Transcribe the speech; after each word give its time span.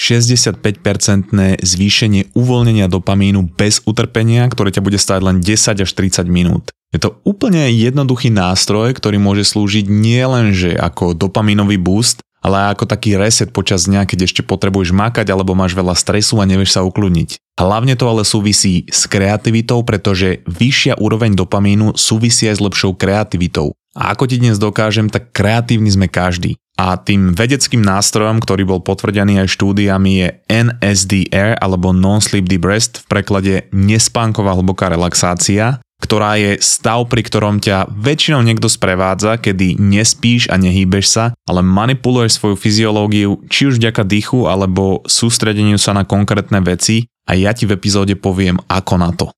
65-percentné 0.00 1.60
zvýšenie 1.60 2.32
uvoľnenia 2.32 2.88
dopamínu 2.88 3.52
bez 3.52 3.84
utrpenia, 3.84 4.48
ktoré 4.48 4.72
ťa 4.72 4.80
bude 4.80 4.96
stáť 4.96 5.20
len 5.20 5.36
10 5.44 5.84
až 5.84 5.90
30 5.92 6.24
minút. 6.24 6.72
Je 6.90 6.98
to 6.98 7.20
úplne 7.28 7.68
jednoduchý 7.68 8.32
nástroj, 8.32 8.96
ktorý 8.96 9.20
môže 9.20 9.44
slúžiť 9.44 9.92
nielenže 9.92 10.72
ako 10.72 11.12
dopamínový 11.12 11.76
boost, 11.76 12.24
ale 12.40 12.72
ako 12.72 12.88
taký 12.88 13.20
reset 13.20 13.52
počas 13.52 13.84
dňa, 13.84 14.08
keď 14.08 14.24
ešte 14.24 14.40
potrebuješ 14.40 14.96
makať 14.96 15.28
alebo 15.28 15.52
máš 15.52 15.76
veľa 15.76 15.92
stresu 15.92 16.40
a 16.40 16.48
nevieš 16.48 16.80
sa 16.80 16.82
ukludniť. 16.88 17.36
Hlavne 17.60 17.92
to 17.92 18.08
ale 18.08 18.24
súvisí 18.24 18.88
s 18.88 19.04
kreativitou, 19.04 19.84
pretože 19.84 20.40
vyššia 20.48 20.96
úroveň 20.96 21.36
dopamínu 21.36 22.00
súvisí 22.00 22.48
aj 22.48 22.56
s 22.56 22.64
lepšou 22.64 22.96
kreativitou. 22.96 23.76
A 23.92 24.16
ako 24.16 24.24
ti 24.32 24.40
dnes 24.40 24.56
dokážem, 24.56 25.12
tak 25.12 25.34
kreatívni 25.36 25.92
sme 25.92 26.08
každý. 26.08 26.56
A 26.80 26.96
tým 26.96 27.36
vedeckým 27.36 27.84
nástrojom, 27.84 28.40
ktorý 28.40 28.64
bol 28.64 28.80
potvrdený 28.80 29.44
aj 29.44 29.52
štúdiami 29.52 30.12
je 30.16 30.28
NSDR 30.48 31.60
alebo 31.60 31.92
Non-Sleep 31.92 32.48
Deep 32.48 32.64
Rest, 32.64 33.04
v 33.04 33.20
preklade 33.20 33.68
nespánková 33.68 34.56
hlboká 34.56 34.88
relaxácia, 34.88 35.84
ktorá 36.00 36.40
je 36.40 36.56
stav, 36.64 37.04
pri 37.12 37.20
ktorom 37.20 37.60
ťa 37.60 37.92
väčšinou 37.92 38.40
niekto 38.40 38.72
sprevádza, 38.72 39.36
kedy 39.36 39.76
nespíš 39.76 40.48
a 40.48 40.56
nehýbeš 40.56 41.06
sa, 41.12 41.24
ale 41.44 41.60
manipuluješ 41.60 42.40
svoju 42.40 42.56
fyziológiu 42.56 43.44
či 43.52 43.68
už 43.68 43.76
vďaka 43.76 44.00
dýchu 44.08 44.48
alebo 44.48 45.04
sústredeniu 45.04 45.76
sa 45.76 45.92
na 45.92 46.08
konkrétne 46.08 46.64
veci 46.64 47.04
a 47.28 47.36
ja 47.36 47.52
ti 47.52 47.68
v 47.68 47.76
epizóde 47.76 48.16
poviem 48.16 48.56
ako 48.72 48.94
na 48.96 49.12
to. 49.12 49.28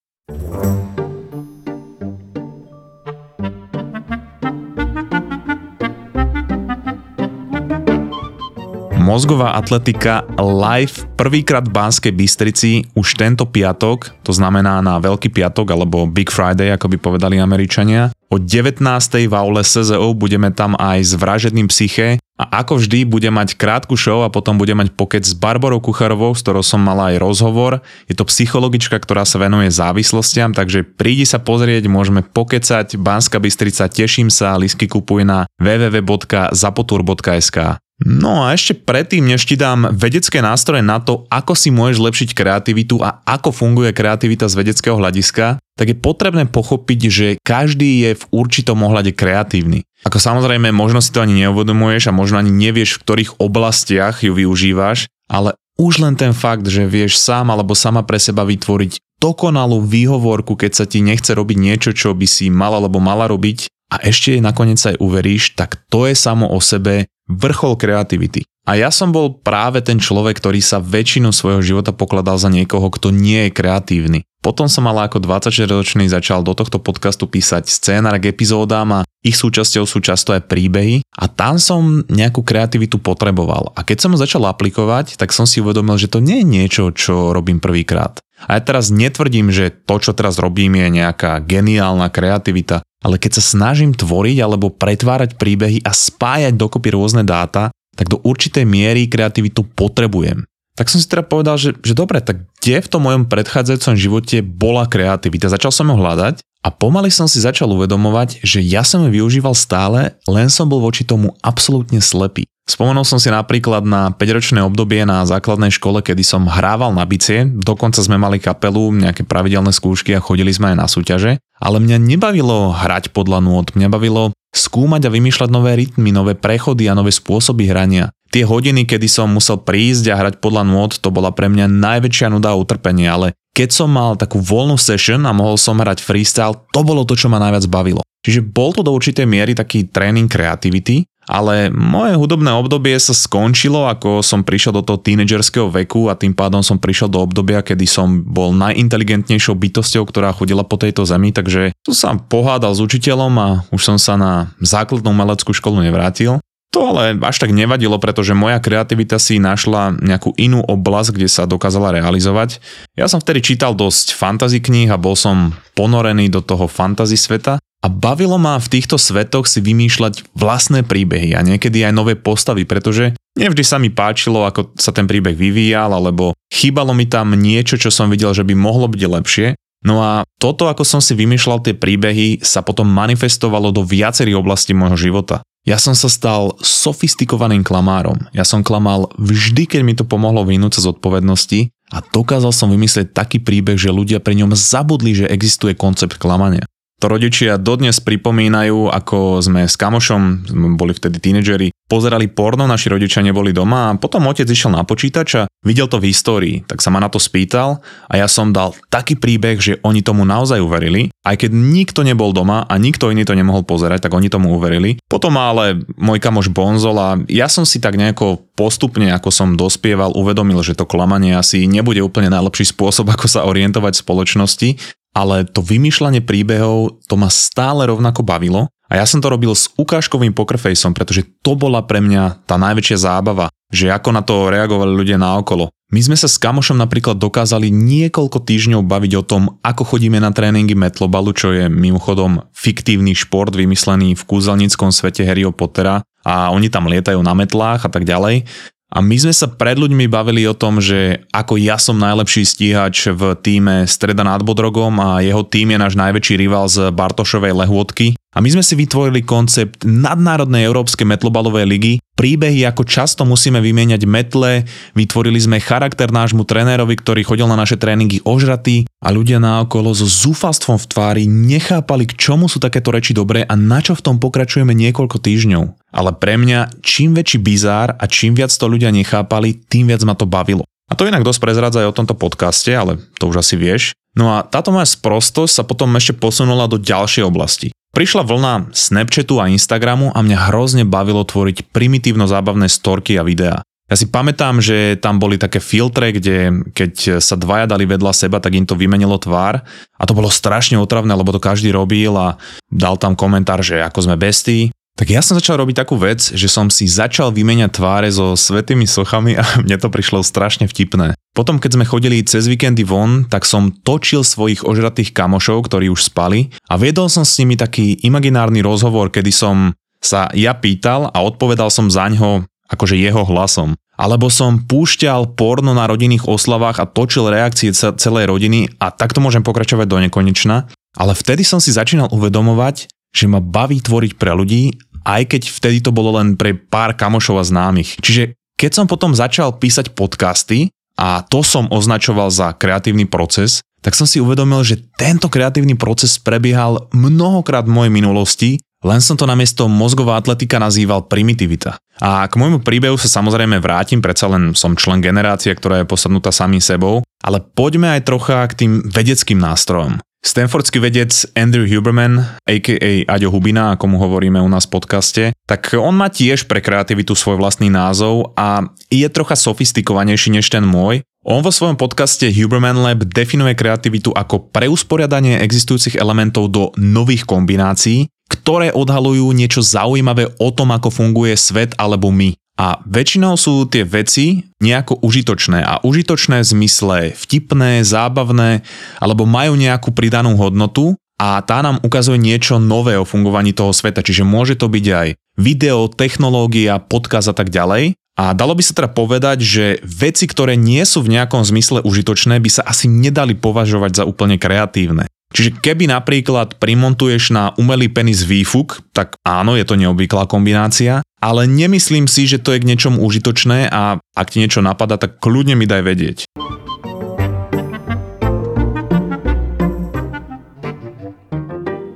Mozgová 9.03 9.59
atletika 9.59 10.23
live 10.39 11.03
prvýkrát 11.19 11.67
v 11.67 11.75
Banskej 11.75 12.15
Bystrici 12.15 12.87
už 12.95 13.19
tento 13.19 13.51
piatok, 13.51 14.15
to 14.23 14.31
znamená 14.31 14.79
na 14.79 15.03
Veľký 15.03 15.27
piatok 15.27 15.75
alebo 15.75 16.07
Big 16.07 16.31
Friday, 16.31 16.71
ako 16.71 16.87
by 16.87 17.03
povedali 17.03 17.43
Američania. 17.43 18.15
O 18.31 18.39
19. 18.39 18.79
v 19.27 19.35
aule 19.35 19.67
SZO 19.67 20.15
budeme 20.15 20.55
tam 20.55 20.79
aj 20.79 21.03
s 21.03 21.19
vražedným 21.19 21.67
psyché 21.67 22.23
a 22.39 22.63
ako 22.63 22.79
vždy 22.79 23.03
bude 23.03 23.27
mať 23.27 23.59
krátku 23.59 23.99
show 23.99 24.23
a 24.23 24.31
potom 24.31 24.55
bude 24.55 24.71
mať 24.71 24.95
pokec 24.95 25.27
s 25.27 25.35
Barborou 25.35 25.83
Kucharovou, 25.83 26.39
s 26.39 26.47
ktorou 26.47 26.63
som 26.63 26.79
mala 26.79 27.11
aj 27.11 27.19
rozhovor. 27.19 27.83
Je 28.07 28.15
to 28.15 28.23
psychologička, 28.23 29.03
ktorá 29.03 29.27
sa 29.27 29.43
venuje 29.43 29.67
závislostiam, 29.75 30.55
takže 30.55 30.87
prídi 30.87 31.27
sa 31.27 31.43
pozrieť, 31.43 31.91
môžeme 31.91 32.23
pokecať. 32.23 32.95
Banská 33.03 33.43
Bystrica, 33.43 33.91
teším 33.91 34.31
sa, 34.31 34.55
lisky 34.55 34.87
kupuj 34.87 35.27
na 35.27 35.51
www.zapotur.sk. 35.59 37.83
No 38.03 38.43
a 38.43 38.55
ešte 38.55 38.75
predtým, 38.75 39.23
než 39.23 39.47
ti 39.47 39.55
dám 39.55 39.95
vedecké 39.95 40.43
nástroje 40.43 40.83
na 40.83 40.99
to, 40.99 41.27
ako 41.31 41.55
si 41.55 41.71
môžeš 41.71 42.03
zlepšiť 42.03 42.31
kreativitu 42.35 42.99
a 42.99 43.23
ako 43.23 43.55
funguje 43.55 43.95
kreativita 43.95 44.51
z 44.51 44.59
vedeckého 44.59 44.99
hľadiska, 44.99 45.63
tak 45.79 45.87
je 45.87 45.97
potrebné 45.97 46.51
pochopiť, 46.51 47.01
že 47.09 47.27
každý 47.41 48.11
je 48.11 48.11
v 48.19 48.25
určitom 48.35 48.83
ohľade 48.83 49.15
kreatívny. 49.15 49.87
Ako 50.03 50.19
samozrejme, 50.19 50.75
možno 50.75 50.99
si 50.99 51.15
to 51.15 51.23
ani 51.23 51.47
neuvedomuješ 51.47 52.11
a 52.11 52.17
možno 52.17 52.43
ani 52.43 52.51
nevieš, 52.51 52.99
v 52.99 53.03
ktorých 53.07 53.31
oblastiach 53.39 54.27
ju 54.27 54.35
využívaš, 54.35 55.07
ale 55.31 55.55
už 55.79 56.03
len 56.03 56.19
ten 56.19 56.35
fakt, 56.35 56.67
že 56.67 56.85
vieš 56.85 57.17
sám 57.23 57.55
alebo 57.55 57.73
sama 57.73 58.03
pre 58.03 58.19
seba 58.19 58.43
vytvoriť 58.43 58.99
dokonalú 59.23 59.87
výhovorku, 59.87 60.59
keď 60.59 60.73
sa 60.75 60.85
ti 60.85 60.99
nechce 60.99 61.31
robiť 61.31 61.57
niečo, 61.57 61.91
čo 61.95 62.11
by 62.11 62.27
si 62.27 62.51
mal 62.51 62.75
alebo 62.75 62.99
mala 62.99 63.31
robiť 63.31 63.71
a 63.95 64.03
ešte 64.03 64.41
nakoniec 64.43 64.83
aj 64.83 64.99
uveríš, 64.99 65.55
tak 65.55 65.79
to 65.87 66.11
je 66.11 66.17
samo 66.19 66.51
o 66.51 66.59
sebe 66.59 67.07
vrchol 67.33 67.81
kreativity. 67.81 68.45
A 68.63 68.79
ja 68.79 68.95
som 68.95 69.11
bol 69.11 69.43
práve 69.43 69.83
ten 69.83 69.99
človek, 69.99 70.39
ktorý 70.39 70.63
sa 70.63 70.79
väčšinu 70.79 71.35
svojho 71.35 71.67
života 71.67 71.91
pokladal 71.91 72.39
za 72.39 72.47
niekoho, 72.47 72.87
kto 72.95 73.11
nie 73.11 73.51
je 73.51 73.57
kreatívny. 73.59 74.23
Potom 74.39 74.71
som 74.71 74.87
ale 74.87 75.07
ako 75.07 75.19
26-ročný 75.23 76.07
začal 76.07 76.47
do 76.47 76.55
tohto 76.55 76.79
podcastu 76.79 77.27
písať 77.27 77.67
scénar 77.67 78.19
k 78.23 78.31
epizódám 78.31 79.03
a 79.03 79.05
ich 79.23 79.39
súčasťou 79.39 79.87
sú 79.87 79.99
často 80.03 80.35
aj 80.35 80.47
príbehy 80.51 81.03
a 81.15 81.25
tam 81.31 81.59
som 81.59 82.07
nejakú 82.07 82.43
kreativitu 82.43 83.03
potreboval. 83.03 83.71
A 83.75 83.87
keď 83.87 83.99
som 84.03 84.19
začal 84.19 84.47
aplikovať, 84.47 85.15
tak 85.19 85.35
som 85.35 85.47
si 85.47 85.63
uvedomil, 85.63 85.99
že 85.99 86.11
to 86.11 86.19
nie 86.19 86.43
je 86.43 86.47
niečo, 86.47 86.83
čo 86.95 87.31
robím 87.35 87.63
prvýkrát. 87.63 88.19
A 88.51 88.59
ja 88.59 88.61
teraz 88.63 88.91
netvrdím, 88.91 89.55
že 89.55 89.71
to, 89.71 90.03
čo 90.03 90.11
teraz 90.15 90.43
robím, 90.43 90.75
je 90.75 91.03
nejaká 91.03 91.39
geniálna 91.47 92.11
kreativita, 92.11 92.83
ale 93.03 93.19
keď 93.19 93.39
sa 93.39 93.43
snažím 93.43 93.93
tvoriť 93.93 94.39
alebo 94.41 94.71
pretvárať 94.71 95.37
príbehy 95.37 95.83
a 95.83 95.91
spájať 95.91 96.55
dokopy 96.55 96.95
rôzne 96.95 97.27
dáta, 97.27 97.75
tak 97.93 98.09
do 98.09 98.23
určitej 98.25 98.65
miery 98.65 99.11
kreativitu 99.11 99.67
potrebujem. 99.77 100.47
Tak 100.73 100.89
som 100.89 100.97
si 100.97 101.05
teda 101.05 101.21
povedal, 101.21 101.61
že, 101.61 101.77
že 101.85 101.93
dobre, 101.93 102.25
tak 102.25 102.49
kde 102.57 102.81
v 102.81 102.89
tom 102.89 103.05
mojom 103.05 103.29
predchádzajúcom 103.29 103.93
živote 103.93 104.41
bola 104.41 104.89
kreativita? 104.89 105.53
Začal 105.53 105.69
som 105.69 105.93
ho 105.93 106.01
hľadať 106.01 106.41
a 106.65 106.73
pomaly 106.73 107.13
som 107.13 107.29
si 107.29 107.45
začal 107.45 107.69
uvedomovať, 107.77 108.41
že 108.41 108.65
ja 108.65 108.81
som 108.81 109.05
ju 109.05 109.13
využíval 109.13 109.53
stále, 109.53 110.17
len 110.25 110.49
som 110.49 110.65
bol 110.65 110.81
voči 110.81 111.05
tomu 111.05 111.37
absolútne 111.45 112.01
slepý. 112.01 112.49
Spomenul 112.63 113.03
som 113.03 113.19
si 113.19 113.27
napríklad 113.27 113.83
na 113.83 114.15
5-ročné 114.15 114.63
obdobie 114.63 115.03
na 115.03 115.27
základnej 115.27 115.75
škole, 115.75 115.99
kedy 115.99 116.23
som 116.23 116.47
hrával 116.47 116.95
na 116.95 117.03
bicie, 117.03 117.43
dokonca 117.51 117.99
sme 117.99 118.23
mali 118.23 118.39
kapelu, 118.39 118.95
nejaké 118.95 119.27
pravidelné 119.27 119.75
skúšky 119.75 120.15
a 120.15 120.23
chodili 120.23 120.55
sme 120.55 120.71
aj 120.73 120.77
na 120.79 120.87
súťaže, 120.87 121.43
ale 121.59 121.77
mňa 121.83 121.99
nebavilo 121.99 122.71
hrať 122.71 123.11
podľa 123.11 123.43
nôd, 123.43 123.75
mňa 123.75 123.89
bavilo 123.91 124.31
skúmať 124.55 125.11
a 125.11 125.11
vymýšľať 125.11 125.51
nové 125.51 125.75
rytmy, 125.75 126.15
nové 126.15 126.39
prechody 126.39 126.87
a 126.87 126.95
nové 126.95 127.11
spôsoby 127.11 127.67
hrania. 127.67 128.15
Tie 128.31 128.47
hodiny, 128.47 128.89
kedy 128.89 129.11
som 129.11 129.29
musel 129.29 129.61
prísť 129.61 130.15
a 130.15 130.17
hrať 130.17 130.39
podľa 130.39 130.63
nôd, 130.65 131.03
to 131.03 131.11
bola 131.13 131.35
pre 131.35 131.51
mňa 131.51 131.67
najväčšia 131.69 132.33
nuda 132.33 132.55
a 132.55 132.61
utrpenie, 132.61 133.11
ale 133.11 133.37
keď 133.53 133.69
som 133.69 133.93
mal 133.93 134.17
takú 134.17 134.41
voľnú 134.41 134.81
session 134.81 135.29
a 135.29 135.37
mohol 135.37 135.61
som 135.61 135.77
hrať 135.77 136.01
freestyle, 136.01 136.57
to 136.73 136.81
bolo 136.81 137.05
to, 137.05 137.13
čo 137.19 137.29
ma 137.29 137.37
najviac 137.37 137.69
bavilo. 137.69 138.01
Čiže 138.23 138.41
bol 138.41 138.73
to 138.73 138.87
do 138.87 138.95
určitej 138.95 139.27
miery 139.27 139.53
taký 139.53 139.91
tréning 139.91 140.31
kreativity 140.31 141.05
ale 141.27 141.71
moje 141.71 142.19
hudobné 142.19 142.51
obdobie 142.51 142.99
sa 142.99 143.15
skončilo, 143.15 143.87
ako 143.87 144.27
som 144.27 144.43
prišiel 144.43 144.79
do 144.79 144.83
toho 144.83 144.99
tínedžerského 144.99 145.71
veku 145.71 146.11
a 146.11 146.19
tým 146.19 146.35
pádom 146.35 146.61
som 146.67 146.83
prišiel 146.83 147.07
do 147.07 147.23
obdobia, 147.23 147.63
kedy 147.63 147.87
som 147.87 148.27
bol 148.27 148.51
najinteligentnejšou 148.59 149.55
bytosťou, 149.55 150.03
ktorá 150.03 150.35
chodila 150.35 150.67
po 150.67 150.75
tejto 150.79 151.07
zemi, 151.07 151.31
takže 151.31 151.71
tu 151.87 151.95
sa 151.95 152.19
pohádal 152.19 152.75
s 152.75 152.83
učiteľom 152.83 153.33
a 153.39 153.49
už 153.71 153.83
som 153.95 153.97
sa 153.99 154.19
na 154.19 154.51
základnú 154.59 155.15
umeleckú 155.15 155.55
školu 155.55 155.87
nevrátil. 155.87 156.43
To 156.73 156.97
ale 156.97 157.21
až 157.21 157.37
tak 157.37 157.53
nevadilo, 157.53 158.01
pretože 158.01 158.33
moja 158.33 158.57
kreativita 158.57 159.21
si 159.21 159.37
našla 159.37 159.93
nejakú 160.01 160.33
inú 160.41 160.65
oblasť, 160.65 161.21
kde 161.21 161.29
sa 161.29 161.45
dokázala 161.45 161.93
realizovať. 162.01 162.65
Ja 162.97 163.13
som 163.13 163.21
vtedy 163.21 163.45
čítal 163.45 163.77
dosť 163.77 164.17
fantasy 164.17 164.65
kníh 164.65 164.89
a 164.89 164.97
bol 164.97 165.13
som 165.13 165.53
ponorený 165.77 166.33
do 166.33 166.41
toho 166.41 166.65
fantasy 166.65 167.21
sveta 167.21 167.61
a 167.83 167.91
bavilo 167.91 168.39
ma 168.39 168.63
v 168.63 168.79
týchto 168.79 168.95
svetoch 168.95 169.51
si 169.51 169.59
vymýšľať 169.59 170.39
vlastné 170.39 170.87
príbehy 170.87 171.35
a 171.35 171.43
niekedy 171.43 171.83
aj 171.83 171.91
nové 171.91 172.15
postavy, 172.15 172.63
pretože 172.63 173.19
nevždy 173.35 173.63
sa 173.67 173.83
mi 173.83 173.91
páčilo, 173.91 174.47
ako 174.47 174.79
sa 174.79 174.95
ten 174.95 175.11
príbeh 175.11 175.35
vyvíjal, 175.35 175.91
alebo 175.91 176.39
chýbalo 176.55 176.95
mi 176.95 177.11
tam 177.11 177.35
niečo, 177.35 177.75
čo 177.75 177.91
som 177.91 178.07
videl, 178.07 178.31
že 178.31 178.47
by 178.47 178.55
mohlo 178.55 178.87
byť 178.87 179.03
lepšie. 179.03 179.49
No 179.83 179.99
a 179.99 180.23
toto, 180.39 180.71
ako 180.71 180.87
som 180.87 181.03
si 181.03 181.19
vymýšľal 181.19 181.67
tie 181.67 181.75
príbehy, 181.75 182.47
sa 182.47 182.63
potom 182.63 182.87
manifestovalo 182.87 183.75
do 183.75 183.83
viacerých 183.83 184.39
oblastí 184.39 184.79
môjho 184.79 185.11
života. 185.11 185.43
Ja 185.67 185.79
som 185.79 185.99
sa 185.99 186.07
stal 186.07 186.55
sofistikovaným 186.63 187.67
klamárom. 187.67 188.31
Ja 188.31 188.47
som 188.47 188.63
klamal 188.63 189.11
vždy, 189.19 189.67
keď 189.67 189.81
mi 189.83 189.95
to 189.99 190.07
pomohlo 190.07 190.47
vynúť 190.47 190.79
sa 190.79 190.91
zodpovednosti 190.91 191.71
a 191.91 191.99
dokázal 192.03 192.55
som 192.55 192.71
vymyslieť 192.71 193.11
taký 193.11 193.43
príbeh, 193.43 193.79
že 193.79 193.95
ľudia 193.95 194.23
pri 194.23 194.39
ňom 194.43 194.55
zabudli, 194.55 195.19
že 195.19 195.31
existuje 195.31 195.75
koncept 195.75 196.19
klamania 196.19 196.67
to 197.03 197.11
rodičia 197.11 197.59
dodnes 197.59 197.99
pripomínajú, 197.99 198.87
ako 198.87 199.43
sme 199.43 199.67
s 199.67 199.75
kamošom, 199.75 200.47
boli 200.79 200.95
vtedy 200.95 201.19
tínedžeri, 201.19 201.75
pozerali 201.91 202.31
porno, 202.31 202.71
naši 202.71 202.95
rodičia 202.95 203.27
neboli 203.27 203.51
doma 203.51 203.91
a 203.91 203.99
potom 203.99 204.31
otec 204.31 204.47
išiel 204.47 204.71
na 204.71 204.87
počítač 204.87 205.29
a 205.43 205.43
videl 205.67 205.91
to 205.91 205.99
v 205.99 206.15
histórii, 206.15 206.57
tak 206.63 206.79
sa 206.79 206.95
ma 206.95 207.03
na 207.03 207.11
to 207.11 207.19
spýtal 207.19 207.83
a 208.07 208.15
ja 208.15 208.31
som 208.31 208.55
dal 208.55 208.79
taký 208.87 209.19
príbeh, 209.19 209.59
že 209.59 209.83
oni 209.83 210.07
tomu 210.07 210.23
naozaj 210.23 210.63
uverili, 210.63 211.11
aj 211.27 211.43
keď 211.43 211.51
nikto 211.51 212.07
nebol 212.07 212.31
doma 212.31 212.63
a 212.71 212.75
nikto 212.79 213.11
iný 213.11 213.27
to 213.27 213.35
nemohol 213.35 213.67
pozerať, 213.67 214.07
tak 214.07 214.15
oni 214.15 214.31
tomu 214.31 214.55
uverili. 214.55 215.03
Potom 215.11 215.35
ale 215.43 215.83
môj 215.99 216.23
kamoš 216.23 216.55
bonzol 216.55 216.97
a 217.03 217.19
ja 217.27 217.51
som 217.51 217.67
si 217.67 217.83
tak 217.83 217.99
nejako 217.99 218.47
postupne, 218.55 219.11
ako 219.11 219.35
som 219.35 219.59
dospieval, 219.59 220.15
uvedomil, 220.15 220.63
že 220.63 220.79
to 220.79 220.87
klamanie 220.87 221.35
asi 221.35 221.67
nebude 221.67 221.99
úplne 221.99 222.31
najlepší 222.31 222.71
spôsob, 222.71 223.11
ako 223.11 223.27
sa 223.27 223.43
orientovať 223.43 223.99
v 223.99 224.03
spoločnosti 224.07 224.69
ale 225.13 225.45
to 225.45 225.61
vymýšľanie 225.61 226.25
príbehov, 226.25 227.05
to 227.05 227.15
ma 227.21 227.29
stále 227.29 227.85
rovnako 227.89 228.25
bavilo 228.25 228.73
a 228.93 229.01
ja 229.01 229.09
som 229.09 229.25
to 229.25 229.33
robil 229.33 229.57
s 229.57 229.73
ukážkovým 229.81 230.37
pokerfaceom, 230.37 230.93
pretože 230.93 231.25
to 231.41 231.57
bola 231.57 231.81
pre 231.81 232.05
mňa 232.05 232.45
tá 232.45 232.61
najväčšia 232.61 233.09
zábava, 233.09 233.49
že 233.73 233.89
ako 233.89 234.09
na 234.13 234.21
to 234.21 234.53
reagovali 234.53 234.93
ľudia 234.93 235.17
naokolo. 235.17 235.73
My 235.93 236.01
sme 236.01 236.17
sa 236.17 236.29
s 236.29 236.41
kamošom 236.41 236.81
napríklad 236.81 237.21
dokázali 237.21 237.69
niekoľko 237.69 238.45
týždňov 238.45 238.85
baviť 238.85 239.13
o 239.21 239.25
tom, 239.25 239.61
ako 239.61 239.97
chodíme 239.97 240.17
na 240.21 240.33
tréningy 240.33 240.73
metlobalu, 240.73 241.37
čo 241.37 241.53
je 241.53 241.69
mimochodom 241.69 242.49
fiktívny 242.57 243.13
šport 243.13 243.53
vymyslený 243.53 244.17
v 244.17 244.23
kúzelníckom 244.25 244.89
svete 244.89 245.25
Harryho 245.25 245.53
Pottera 245.53 246.01
a 246.25 246.49
oni 246.53 246.73
tam 246.73 246.89
lietajú 246.89 247.21
na 247.21 247.37
metlách 247.37 247.89
a 247.89 247.91
tak 247.93 248.09
ďalej. 248.09 248.49
A 248.93 249.01
my 249.01 249.17
sme 249.17 249.33
sa 249.33 249.49
pred 249.49 249.81
ľuďmi 249.81 250.05
bavili 250.05 250.45
o 250.45 250.53
tom, 250.53 250.77
že 250.77 251.25
ako 251.33 251.57
ja 251.57 251.81
som 251.81 251.97
najlepší 251.97 252.45
stíhač 252.45 253.09
v 253.09 253.33
týme 253.41 253.89
Streda 253.89 254.21
nad 254.21 254.45
Bodrogom 254.45 255.01
a 255.01 255.25
jeho 255.25 255.41
tým 255.49 255.73
je 255.73 255.79
náš 255.81 255.97
najväčší 255.97 256.37
rival 256.37 256.69
z 256.69 256.93
Bartošovej 256.93 257.57
lehôdky. 257.65 258.21
A 258.37 258.45
my 258.45 258.53
sme 258.53 258.61
si 258.61 258.77
vytvorili 258.77 259.25
koncept 259.25 259.85
nadnárodnej 259.85 260.69
európskej 260.69 261.09
metlobalovej 261.09 261.65
ligy, 261.65 261.95
príbehy, 262.23 262.63
ako 262.71 262.87
často 262.87 263.27
musíme 263.27 263.59
vymieňať 263.59 264.07
metle, 264.07 264.63
vytvorili 264.95 265.43
sme 265.43 265.59
charakter 265.59 266.07
nášmu 266.07 266.47
trénerovi, 266.47 266.95
ktorý 266.95 267.27
chodil 267.27 267.51
na 267.51 267.59
naše 267.59 267.75
tréningy 267.75 268.23
ožratý 268.23 268.87
a 269.03 269.11
ľudia 269.11 269.43
naokolo 269.43 269.91
so 269.91 270.07
zúfalstvom 270.07 270.79
v 270.79 270.87
tvári 270.87 271.25
nechápali, 271.27 272.07
k 272.07 272.15
čomu 272.15 272.47
sú 272.47 272.63
takéto 272.63 272.95
reči 272.95 273.11
dobré 273.11 273.43
a 273.43 273.59
na 273.59 273.83
čo 273.83 273.99
v 273.99 274.07
tom 274.07 274.23
pokračujeme 274.23 274.71
niekoľko 274.71 275.19
týždňov. 275.19 275.91
Ale 275.91 276.15
pre 276.15 276.39
mňa, 276.39 276.79
čím 276.79 277.11
väčší 277.19 277.43
bizár 277.43 277.99
a 277.99 278.07
čím 278.07 278.39
viac 278.39 278.55
to 278.55 278.71
ľudia 278.71 278.95
nechápali, 278.95 279.59
tým 279.67 279.91
viac 279.91 280.07
ma 280.07 280.15
to 280.15 280.23
bavilo. 280.23 280.63
A 280.87 280.95
to 280.95 281.11
inak 281.11 281.27
dosť 281.27 281.43
prezradza 281.43 281.83
aj 281.83 281.91
o 281.91 281.99
tomto 281.99 282.15
podcaste, 282.15 282.71
ale 282.71 283.03
to 283.19 283.27
už 283.27 283.43
asi 283.43 283.59
vieš. 283.59 283.99
No 284.15 284.39
a 284.39 284.47
táto 284.47 284.71
moja 284.71 284.87
sprostosť 284.87 285.53
sa 285.59 285.65
potom 285.67 285.91
ešte 285.99 286.15
posunula 286.15 286.71
do 286.71 286.79
ďalšej 286.79 287.27
oblasti. 287.27 287.75
Prišla 287.93 288.25
vlna 288.25 288.73
Snapchatu 288.73 289.37
a 289.37 289.53
Instagramu 289.53 290.17
a 290.17 290.25
mňa 290.25 290.49
hrozne 290.49 290.89
bavilo 290.89 291.29
tvoriť 291.29 291.77
primitívno 291.77 292.25
zábavné 292.25 292.65
storky 292.73 293.21
a 293.21 293.23
videá. 293.23 293.61
Ja 293.93 294.01
si 294.01 294.09
pamätám, 294.09 294.65
že 294.65 294.97
tam 294.97 295.21
boli 295.21 295.37
také 295.37 295.61
filtre, 295.61 296.17
kde 296.17 296.65
keď 296.73 297.21
sa 297.21 297.37
dvaja 297.37 297.69
dali 297.69 297.85
vedľa 297.85 298.17
seba, 298.17 298.41
tak 298.41 298.57
im 298.57 298.65
to 298.65 298.81
vymenilo 298.81 299.21
tvár 299.21 299.61
a 300.01 300.03
to 300.09 300.17
bolo 300.17 300.33
strašne 300.33 300.81
otravné, 300.81 301.13
lebo 301.13 301.37
to 301.37 301.45
každý 301.45 301.69
robil 301.69 302.17
a 302.17 302.41
dal 302.73 302.97
tam 302.97 303.13
komentár, 303.13 303.61
že 303.61 303.85
ako 303.85 304.09
sme 304.09 304.17
bestí. 304.17 304.73
Tak 304.93 305.09
ja 305.09 305.25
som 305.25 305.35
začal 305.35 305.57
robiť 305.57 305.83
takú 305.83 305.97
vec, 305.97 306.21
že 306.21 306.47
som 306.53 306.69
si 306.69 306.85
začal 306.85 307.33
vymeniať 307.33 307.81
tváre 307.81 308.09
so 308.13 308.37
svetými 308.37 308.85
sochami 308.85 309.41
a 309.41 309.45
mne 309.65 309.77
to 309.81 309.89
prišlo 309.89 310.21
strašne 310.21 310.69
vtipné. 310.69 311.17
Potom, 311.33 311.57
keď 311.57 311.81
sme 311.81 311.89
chodili 311.89 312.21
cez 312.29 312.45
víkendy 312.45 312.85
von, 312.85 313.25
tak 313.25 313.49
som 313.49 313.73
točil 313.73 314.21
svojich 314.21 314.69
ožratých 314.69 315.17
kamošov, 315.17 315.65
ktorí 315.65 315.89
už 315.89 316.13
spali 316.13 316.53
a 316.69 316.77
viedol 316.77 317.09
som 317.09 317.25
s 317.25 317.41
nimi 317.41 317.57
taký 317.57 318.05
imaginárny 318.05 318.61
rozhovor, 318.61 319.09
kedy 319.09 319.33
som 319.33 319.73
sa 320.03 320.29
ja 320.37 320.53
pýtal 320.53 321.09
a 321.09 321.19
odpovedal 321.25 321.73
som 321.73 321.89
za 321.89 322.11
ňo 322.13 322.45
akože 322.69 323.01
jeho 323.01 323.23
hlasom. 323.25 323.79
Alebo 323.97 324.33
som 324.33 324.59
púšťal 324.59 325.37
porno 325.39 325.77
na 325.77 325.87
rodinných 325.87 326.27
oslavách 326.27 326.81
a 326.83 326.89
točil 326.89 327.29
reakcie 327.29 327.71
celej 327.77 328.25
rodiny 328.27 328.73
a 328.83 328.91
takto 328.91 329.23
môžem 329.23 329.45
pokračovať 329.45 329.87
do 329.87 330.01
nekonečna. 330.03 330.69
Ale 330.97 331.13
vtedy 331.17 331.45
som 331.47 331.61
si 331.63 331.73
začínal 331.73 332.11
uvedomovať, 332.13 332.89
že 333.13 333.29
ma 333.29 333.39
baví 333.39 333.79
tvoriť 333.85 334.17
pre 334.17 334.33
ľudí, 334.33 334.73
aj 335.05 335.37
keď 335.37 335.43
vtedy 335.53 335.79
to 335.85 335.93
bolo 335.93 336.17
len 336.17 336.35
pre 336.35 336.57
pár 336.57 336.97
kamošov 336.97 337.39
a 337.39 337.45
známych. 337.45 338.01
Čiže 338.01 338.35
keď 338.57 338.71
som 338.73 338.87
potom 338.89 339.13
začal 339.13 339.59
písať 339.59 339.93
podcasty 339.93 340.73
a 340.97 341.25
to 341.27 341.43
som 341.43 341.69
označoval 341.69 342.33
za 342.33 342.55
kreatívny 342.55 343.11
proces, 343.11 343.61
tak 343.83 343.99
som 343.99 344.07
si 344.07 344.23
uvedomil, 344.23 344.63
že 344.63 344.79
tento 344.95 345.27
kreatívny 345.27 345.75
proces 345.75 346.15
prebiehal 346.23 346.87
mnohokrát 346.95 347.67
v 347.67 347.75
mojej 347.75 347.93
minulosti, 347.93 348.51
len 348.83 349.03
som 349.03 349.19
to 349.19 349.27
namiesto 349.27 349.67
mozgová 349.67 350.19
atletika 350.19 350.59
nazýval 350.63 351.07
primitivita. 351.07 351.79
A 352.03 352.27
k 352.27 352.35
môjmu 352.35 352.63
príbehu 352.63 352.99
sa 352.99 353.11
samozrejme 353.11 353.63
vrátim, 353.63 354.03
predsa 354.03 354.27
len 354.31 354.55
som 354.59 354.75
člen 354.75 355.03
generácie, 355.03 355.55
ktorá 355.55 355.83
je 355.83 355.91
posadnutá 355.91 356.35
samým 356.35 356.63
sebou, 356.63 357.07
ale 357.23 357.39
poďme 357.43 357.95
aj 357.99 358.07
trocha 358.07 358.43
k 358.51 358.67
tým 358.67 358.73
vedeckým 358.87 359.39
nástrojom. 359.39 360.03
Stanfordský 360.23 360.79
vedec 360.79 361.27
Andrew 361.35 361.67
Huberman, 361.67 362.39
a.k.a. 362.47 363.05
Aďo 363.11 363.35
Hubina, 363.35 363.75
ako 363.75 363.85
mu 363.91 363.97
hovoríme 363.99 364.39
u 364.39 364.47
nás 364.47 364.71
v 364.71 364.79
podcaste, 364.79 365.23
tak 365.51 365.75
on 365.75 365.99
má 365.99 366.15
tiež 366.15 366.47
pre 366.47 366.63
kreativitu 366.63 367.19
svoj 367.19 367.43
vlastný 367.43 367.75
názov 367.75 368.31
a 368.39 368.63
je 368.87 369.03
trocha 369.11 369.35
sofistikovanejší 369.35 370.39
než 370.39 370.47
ten 370.47 370.63
môj. 370.63 371.03
On 371.27 371.43
vo 371.43 371.51
svojom 371.51 371.75
podcaste 371.75 372.31
Huberman 372.31 372.79
Lab 372.79 373.03
definuje 373.11 373.59
kreativitu 373.59 374.15
ako 374.15 374.51
preusporiadanie 374.55 375.43
existujúcich 375.43 375.99
elementov 375.99 376.55
do 376.55 376.71
nových 376.79 377.27
kombinácií, 377.27 378.07
ktoré 378.31 378.71
odhalujú 378.71 379.27
niečo 379.35 379.59
zaujímavé 379.59 380.39
o 380.39 380.49
tom, 380.55 380.71
ako 380.71 380.89
funguje 380.89 381.35
svet 381.35 381.75
alebo 381.77 382.15
my. 382.15 382.39
A 382.61 382.85
väčšinou 382.85 383.41
sú 383.41 383.65
tie 383.65 383.83
veci 383.83 384.45
nejako 384.61 385.01
užitočné 385.01 385.65
a 385.65 385.81
užitočné 385.81 386.45
v 386.45 386.51
zmysle 386.53 386.99
vtipné, 387.17 387.81
zábavné 387.81 388.61
alebo 389.01 389.25
majú 389.25 389.57
nejakú 389.57 389.91
pridanú 389.91 390.37
hodnotu 390.37 390.95
a 391.17 391.41
tá 391.41 391.65
nám 391.65 391.81
ukazuje 391.81 392.21
niečo 392.21 392.61
nové 392.61 392.99
o 392.99 393.09
fungovaní 393.09 393.57
toho 393.57 393.73
sveta, 393.73 394.05
čiže 394.05 394.27
môže 394.27 394.59
to 394.59 394.69
byť 394.69 394.87
aj 394.91 395.09
video, 395.41 395.89
technológia, 395.89 396.83
podkaz 396.83 397.31
a 397.31 397.35
tak 397.37 397.49
ďalej. 397.49 397.97
A 398.13 398.37
dalo 398.37 398.53
by 398.53 398.61
sa 398.61 398.77
teda 398.77 398.93
povedať, 398.93 399.41
že 399.41 399.65
veci, 399.81 400.29
ktoré 400.29 400.53
nie 400.53 400.85
sú 400.85 401.01
v 401.01 401.17
nejakom 401.17 401.41
zmysle 401.49 401.81
užitočné, 401.81 402.37
by 402.45 402.51
sa 402.53 402.63
asi 402.69 402.85
nedali 402.85 403.33
považovať 403.33 404.03
za 404.03 404.05
úplne 404.05 404.37
kreatívne. 404.37 405.09
Čiže 405.33 405.65
keby 405.65 405.89
napríklad 405.89 406.61
primontuješ 406.61 407.33
na 407.33 407.57
umelý 407.57 407.89
penis 407.89 408.21
výfuk, 408.29 408.85
tak 408.93 409.17
áno, 409.25 409.57
je 409.57 409.65
to 409.65 409.81
neobvyklá 409.81 410.29
kombinácia, 410.29 411.01
ale 411.25 411.49
nemyslím 411.49 412.05
si, 412.05 412.29
že 412.29 412.37
to 412.37 412.53
je 412.53 412.61
k 412.61 412.69
niečomu 412.69 413.01
užitočné 413.01 413.73
a 413.73 413.97
ak 414.13 414.29
ti 414.29 414.45
niečo 414.45 414.61
napadá, 414.61 415.01
tak 415.01 415.25
kľudne 415.25 415.57
mi 415.57 415.65
daj 415.65 415.83
vedieť. 415.89 416.19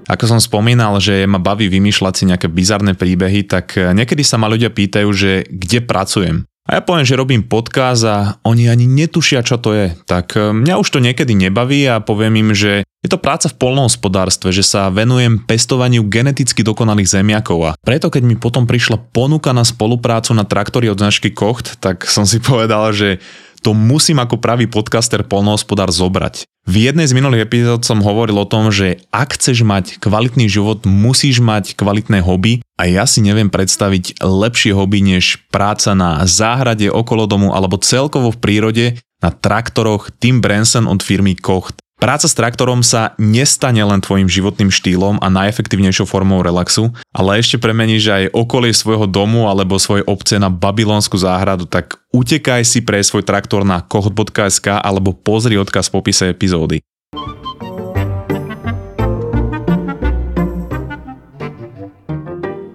Ako 0.06 0.24
som 0.30 0.40
spomínal, 0.40 0.96
že 1.02 1.28
ma 1.28 1.36
baví 1.36 1.68
vymýšľať 1.68 2.14
si 2.14 2.24
nejaké 2.30 2.48
bizarné 2.48 2.96
príbehy, 2.96 3.44
tak 3.44 3.76
niekedy 3.76 4.24
sa 4.24 4.40
ma 4.40 4.48
ľudia 4.48 4.72
pýtajú, 4.72 5.08
že 5.12 5.44
kde 5.50 5.84
pracujem. 5.84 6.48
A 6.66 6.78
ja 6.78 6.82
poviem, 6.82 7.06
že 7.06 7.14
robím 7.14 7.46
podcast 7.46 8.02
a 8.02 8.42
oni 8.42 8.66
ani 8.66 8.90
netušia, 8.90 9.46
čo 9.46 9.54
to 9.62 9.70
je. 9.70 9.94
Tak 10.02 10.34
e, 10.34 10.50
mňa 10.50 10.82
už 10.82 10.88
to 10.90 10.98
niekedy 10.98 11.38
nebaví 11.38 11.86
a 11.86 12.02
poviem 12.02 12.42
im, 12.42 12.50
že 12.58 12.82
je 13.06 13.08
to 13.10 13.22
práca 13.22 13.46
v 13.46 13.54
polnohospodárstve, 13.54 14.50
že 14.50 14.66
sa 14.66 14.90
venujem 14.90 15.38
pestovaniu 15.46 16.02
geneticky 16.10 16.66
dokonalých 16.66 17.22
zemiakov 17.22 17.58
a 17.62 17.76
preto 17.78 18.10
keď 18.10 18.22
mi 18.26 18.34
potom 18.34 18.66
prišla 18.66 18.98
ponuka 19.14 19.54
na 19.54 19.62
spoluprácu 19.62 20.34
na 20.34 20.42
traktory 20.42 20.90
od 20.90 20.98
značky 20.98 21.30
Kocht, 21.30 21.78
tak 21.78 22.02
som 22.10 22.26
si 22.26 22.42
povedal, 22.50 22.90
že 22.90 23.22
to 23.66 23.74
musím 23.74 24.22
ako 24.22 24.38
pravý 24.38 24.70
podcaster 24.70 25.26
polnohospodár 25.26 25.90
zobrať. 25.90 26.46
V 26.70 26.86
jednej 26.86 27.10
z 27.10 27.18
minulých 27.18 27.50
epizód 27.50 27.82
som 27.82 27.98
hovoril 27.98 28.38
o 28.38 28.46
tom, 28.46 28.70
že 28.70 29.02
ak 29.10 29.34
chceš 29.34 29.66
mať 29.66 29.98
kvalitný 29.98 30.46
život, 30.46 30.86
musíš 30.86 31.42
mať 31.42 31.74
kvalitné 31.74 32.22
hobby 32.22 32.62
a 32.78 32.86
ja 32.86 33.10
si 33.10 33.26
neviem 33.26 33.50
predstaviť 33.50 34.22
lepšie 34.22 34.70
hobby 34.70 35.02
než 35.02 35.42
práca 35.50 35.98
na 35.98 36.22
záhrade 36.30 36.86
okolo 36.86 37.26
domu 37.26 37.58
alebo 37.58 37.82
celkovo 37.82 38.30
v 38.30 38.38
prírode 38.38 38.86
na 39.18 39.34
traktoroch 39.34 40.14
Tim 40.14 40.38
Branson 40.38 40.86
od 40.86 41.02
firmy 41.02 41.34
Kocht. 41.34 41.82
Práca 41.96 42.28
s 42.28 42.36
traktorom 42.36 42.84
sa 42.84 43.16
nestane 43.16 43.80
len 43.80 44.04
tvojim 44.04 44.28
životným 44.28 44.68
štýlom 44.68 45.16
a 45.16 45.32
najefektívnejšou 45.32 46.04
formou 46.04 46.44
relaxu, 46.44 46.92
ale 47.08 47.40
ešte 47.40 47.56
premeníš 47.56 48.04
aj 48.12 48.24
okolie 48.36 48.76
svojho 48.76 49.08
domu 49.08 49.48
alebo 49.48 49.80
svojej 49.80 50.04
obce 50.04 50.36
na 50.36 50.52
babylonskú 50.52 51.16
záhradu, 51.16 51.64
tak 51.64 51.96
utekaj 52.12 52.68
si 52.68 52.84
pre 52.84 53.00
svoj 53.00 53.24
traktor 53.24 53.64
na 53.64 53.80
kochot.sk 53.80 54.76
alebo 54.76 55.16
pozri 55.16 55.56
odkaz 55.56 55.88
v 55.88 55.96
popise 55.96 56.28
epizódy. 56.28 56.84